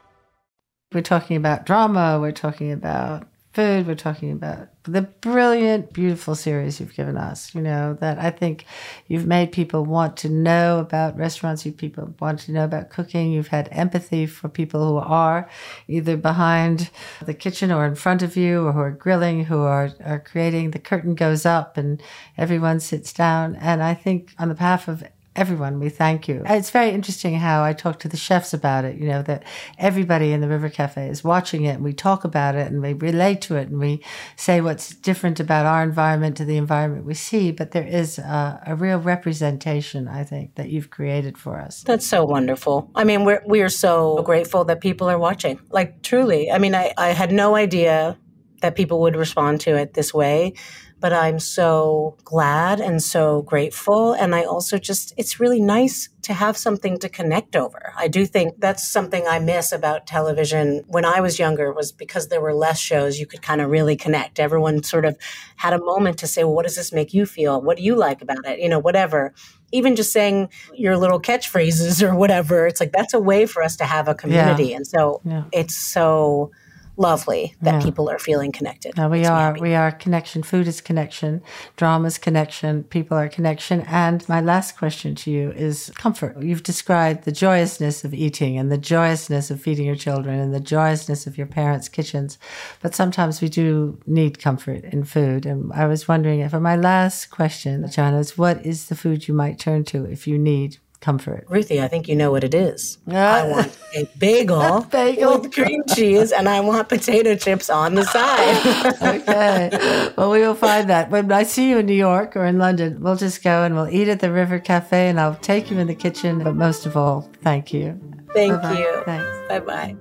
We're 0.93 1.01
talking 1.01 1.37
about 1.37 1.65
drama, 1.65 2.19
we're 2.19 2.33
talking 2.33 2.73
about 2.73 3.25
food, 3.53 3.87
we're 3.87 3.95
talking 3.95 4.33
about 4.33 4.67
the 4.83 5.03
brilliant, 5.03 5.93
beautiful 5.93 6.35
series 6.35 6.81
you've 6.81 6.93
given 6.95 7.15
us, 7.15 7.55
you 7.55 7.61
know, 7.61 7.93
that 8.01 8.19
I 8.19 8.29
think 8.29 8.65
you've 9.07 9.25
made 9.25 9.53
people 9.53 9.85
want 9.85 10.17
to 10.17 10.29
know 10.29 10.79
about 10.79 11.17
restaurants, 11.17 11.65
you 11.65 11.71
people 11.71 12.13
want 12.19 12.39
to 12.41 12.51
know 12.51 12.65
about 12.65 12.89
cooking, 12.89 13.31
you've 13.31 13.47
had 13.47 13.69
empathy 13.71 14.25
for 14.25 14.49
people 14.49 14.85
who 14.85 14.97
are 14.97 15.49
either 15.87 16.17
behind 16.17 16.89
the 17.25 17.33
kitchen 17.33 17.71
or 17.71 17.85
in 17.85 17.95
front 17.95 18.21
of 18.21 18.35
you 18.35 18.67
or 18.67 18.73
who 18.73 18.79
are 18.79 18.91
grilling, 18.91 19.45
who 19.45 19.61
are, 19.61 19.91
are 20.03 20.19
creating, 20.19 20.71
the 20.71 20.79
curtain 20.79 21.15
goes 21.15 21.45
up 21.45 21.77
and 21.77 22.03
everyone 22.37 22.81
sits 22.81 23.13
down. 23.13 23.55
And 23.55 23.81
I 23.81 23.93
think 23.93 24.33
on 24.37 24.49
the 24.49 24.55
behalf 24.55 24.89
of 24.89 25.05
everyone 25.35 25.79
we 25.79 25.89
thank 25.89 26.27
you. 26.27 26.43
It's 26.45 26.71
very 26.71 26.89
interesting 26.89 27.35
how 27.35 27.63
i 27.63 27.73
talk 27.73 27.99
to 27.99 28.07
the 28.07 28.17
chefs 28.17 28.53
about 28.53 28.85
it 28.85 28.97
you 28.97 29.07
know 29.07 29.21
that 29.23 29.43
everybody 29.77 30.31
in 30.31 30.41
the 30.41 30.47
river 30.47 30.69
cafe 30.69 31.07
is 31.07 31.23
watching 31.23 31.65
it 31.65 31.75
and 31.75 31.83
we 31.83 31.93
talk 31.93 32.23
about 32.23 32.55
it 32.55 32.71
and 32.71 32.81
we 32.81 32.93
relate 32.93 33.41
to 33.41 33.55
it 33.55 33.69
and 33.69 33.79
we 33.79 34.03
say 34.35 34.61
what's 34.61 34.95
different 34.95 35.39
about 35.39 35.65
our 35.65 35.83
environment 35.83 36.35
to 36.37 36.45
the 36.45 36.57
environment 36.57 37.05
we 37.05 37.13
see 37.13 37.51
but 37.51 37.71
there 37.71 37.87
is 37.87 38.19
a, 38.19 38.61
a 38.67 38.75
real 38.75 38.99
representation 38.99 40.07
i 40.07 40.23
think 40.23 40.55
that 40.55 40.69
you've 40.69 40.89
created 40.89 41.37
for 41.37 41.59
us. 41.59 41.83
That's 41.83 42.05
so 42.05 42.25
wonderful. 42.25 42.91
I 42.95 43.03
mean 43.03 43.23
we're 43.23 43.41
we're 43.45 43.69
so 43.69 44.21
grateful 44.23 44.65
that 44.65 44.81
people 44.81 45.09
are 45.09 45.19
watching. 45.19 45.59
Like 45.69 46.01
truly 46.01 46.51
i 46.51 46.57
mean 46.57 46.75
i, 46.75 46.93
I 46.97 47.09
had 47.09 47.31
no 47.31 47.55
idea 47.55 48.17
that 48.61 48.75
people 48.75 49.01
would 49.01 49.15
respond 49.15 49.61
to 49.61 49.75
it 49.75 49.93
this 49.93 50.13
way 50.13 50.53
but 51.01 51.11
I'm 51.11 51.39
so 51.39 52.15
glad 52.23 52.79
and 52.79 53.01
so 53.01 53.41
grateful. 53.41 54.13
And 54.13 54.35
I 54.35 54.43
also 54.43 54.77
just, 54.77 55.15
it's 55.17 55.39
really 55.39 55.59
nice 55.59 56.09
to 56.21 56.33
have 56.33 56.55
something 56.55 56.99
to 56.99 57.09
connect 57.09 57.55
over. 57.55 57.91
I 57.97 58.07
do 58.07 58.23
think 58.27 58.59
that's 58.59 58.87
something 58.87 59.25
I 59.27 59.39
miss 59.39 59.71
about 59.71 60.05
television 60.05 60.83
when 60.87 61.03
I 61.03 61.19
was 61.19 61.39
younger 61.39 61.73
was 61.73 61.91
because 61.91 62.27
there 62.27 62.39
were 62.39 62.53
less 62.53 62.79
shows, 62.79 63.19
you 63.19 63.25
could 63.25 63.41
kind 63.41 63.61
of 63.61 63.71
really 63.71 63.95
connect. 63.95 64.39
Everyone 64.39 64.83
sort 64.83 65.05
of 65.05 65.17
had 65.55 65.73
a 65.73 65.79
moment 65.79 66.19
to 66.19 66.27
say, 66.27 66.43
well, 66.43 66.53
what 66.53 66.67
does 66.67 66.75
this 66.75 66.91
make 66.91 67.15
you 67.15 67.25
feel? 67.25 67.59
What 67.59 67.77
do 67.77 67.83
you 67.83 67.95
like 67.95 68.21
about 68.21 68.45
it? 68.45 68.59
You 68.59 68.69
know, 68.69 68.79
whatever. 68.79 69.33
Even 69.71 69.95
just 69.95 70.13
saying 70.13 70.49
your 70.75 70.97
little 70.97 71.19
catchphrases 71.19 72.03
or 72.07 72.15
whatever, 72.15 72.67
it's 72.67 72.79
like 72.79 72.91
that's 72.91 73.15
a 73.15 73.19
way 73.19 73.47
for 73.47 73.63
us 73.63 73.75
to 73.77 73.85
have 73.85 74.07
a 74.07 74.13
community. 74.13 74.65
Yeah. 74.65 74.75
And 74.75 74.87
so 74.87 75.19
yeah. 75.25 75.45
it's 75.51 75.75
so 75.75 76.51
lovely 77.01 77.55
that 77.61 77.75
yeah. 77.75 77.81
people 77.81 78.09
are 78.09 78.19
feeling 78.19 78.51
connected. 78.51 78.95
No, 78.95 79.09
we 79.09 79.25
are. 79.25 79.57
We 79.59 79.73
are 79.73 79.91
connection. 79.91 80.43
Food 80.43 80.67
is 80.67 80.79
connection. 80.79 81.41
Drama 81.75 82.07
is 82.07 82.17
connection. 82.17 82.83
People 82.83 83.17
are 83.17 83.27
connection. 83.27 83.81
And 83.81 84.27
my 84.29 84.39
last 84.39 84.77
question 84.77 85.15
to 85.15 85.31
you 85.31 85.51
is 85.51 85.91
comfort. 85.95 86.41
You've 86.41 86.63
described 86.63 87.23
the 87.23 87.31
joyousness 87.31 88.03
of 88.03 88.13
eating 88.13 88.57
and 88.57 88.71
the 88.71 88.77
joyousness 88.77 89.49
of 89.49 89.59
feeding 89.61 89.85
your 89.85 89.95
children 89.95 90.39
and 90.39 90.53
the 90.53 90.59
joyousness 90.59 91.25
of 91.25 91.37
your 91.37 91.47
parents' 91.47 91.89
kitchens. 91.89 92.37
But 92.81 92.95
sometimes 92.95 93.41
we 93.41 93.49
do 93.49 93.99
need 94.05 94.39
comfort 94.39 94.83
in 94.83 95.03
food. 95.03 95.45
And 95.45 95.73
I 95.73 95.87
was 95.87 96.07
wondering, 96.07 96.47
for 96.49 96.59
my 96.59 96.75
last 96.75 97.31
question, 97.31 97.89
Joanna, 97.89 98.19
is 98.19 98.37
what 98.37 98.65
is 98.65 98.87
the 98.87 98.95
food 98.95 99.27
you 99.27 99.33
might 99.33 99.57
turn 99.57 99.83
to 99.85 100.05
if 100.05 100.27
you 100.27 100.37
need 100.37 100.77
comfort. 101.01 101.45
Ruthie, 101.49 101.81
I 101.81 101.87
think 101.87 102.07
you 102.07 102.15
know 102.15 102.31
what 102.31 102.43
it 102.43 102.53
is. 102.53 102.97
I 103.07 103.47
want 103.47 103.77
a 103.95 104.07
bagel, 104.17 104.81
bagel 104.91 105.39
with 105.39 105.53
cream 105.53 105.83
cheese, 105.93 106.31
and 106.31 106.47
I 106.47 106.61
want 106.61 106.87
potato 106.87 107.35
chips 107.35 107.69
on 107.69 107.95
the 107.95 108.05
side. 108.05 108.95
okay. 109.21 110.11
Well, 110.15 110.31
we 110.31 110.39
will 110.39 110.55
find 110.55 110.89
that. 110.89 111.09
When 111.09 111.31
I 111.31 111.43
see 111.43 111.69
you 111.69 111.79
in 111.79 111.87
New 111.87 111.93
York 111.93 112.37
or 112.37 112.45
in 112.45 112.57
London, 112.57 113.01
we'll 113.01 113.17
just 113.17 113.43
go 113.43 113.63
and 113.63 113.75
we'll 113.75 113.89
eat 113.89 114.07
at 114.07 114.19
the 114.19 114.31
River 114.31 114.59
Cafe, 114.59 115.09
and 115.09 115.19
I'll 115.19 115.35
take 115.35 115.69
you 115.69 115.79
in 115.79 115.87
the 115.87 115.95
kitchen. 115.95 116.43
But 116.43 116.55
most 116.55 116.85
of 116.85 116.95
all, 116.95 117.29
thank 117.41 117.73
you. 117.73 117.99
Thank 118.33 118.61
Bye-bye. 118.61 118.79
you. 118.79 119.03
Thanks. 119.05 119.47
Bye 119.49 119.59
bye. 119.59 119.95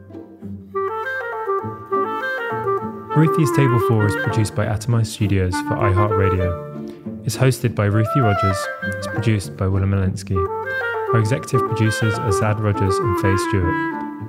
Ruthie's 3.16 3.50
Table 3.56 3.80
4 3.88 4.06
is 4.06 4.16
produced 4.16 4.54
by 4.54 4.66
Atomized 4.66 5.06
Studios 5.08 5.52
for 5.62 5.74
iHeartRadio. 5.74 7.26
It's 7.26 7.36
hosted 7.36 7.74
by 7.74 7.86
Ruthie 7.86 8.20
Rogers. 8.20 8.56
It's 8.84 9.08
produced 9.08 9.56
by 9.56 9.66
Willem 9.66 9.90
Malinsky. 9.90 10.36
Our 11.12 11.18
executive 11.18 11.66
producers 11.66 12.14
are 12.14 12.30
Zad 12.30 12.60
Rogers 12.60 12.96
and 12.96 13.20
Faye 13.20 13.36
Stewart. 13.48 13.64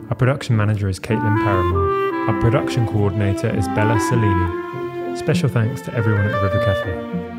Our 0.10 0.16
production 0.16 0.58
manager 0.58 0.90
is 0.90 1.00
Caitlin 1.00 1.44
Paramore. 1.44 2.32
Our 2.32 2.42
production 2.42 2.88
coordinator 2.88 3.56
is 3.56 3.68
Bella 3.68 4.00
Salini. 4.00 5.16
Special 5.16 5.48
thanks 5.48 5.84
to 5.84 5.94
everyone 5.94 6.26
at 6.26 6.32
the 6.32 6.42
River 6.48 6.66
Cafe. 6.66 7.31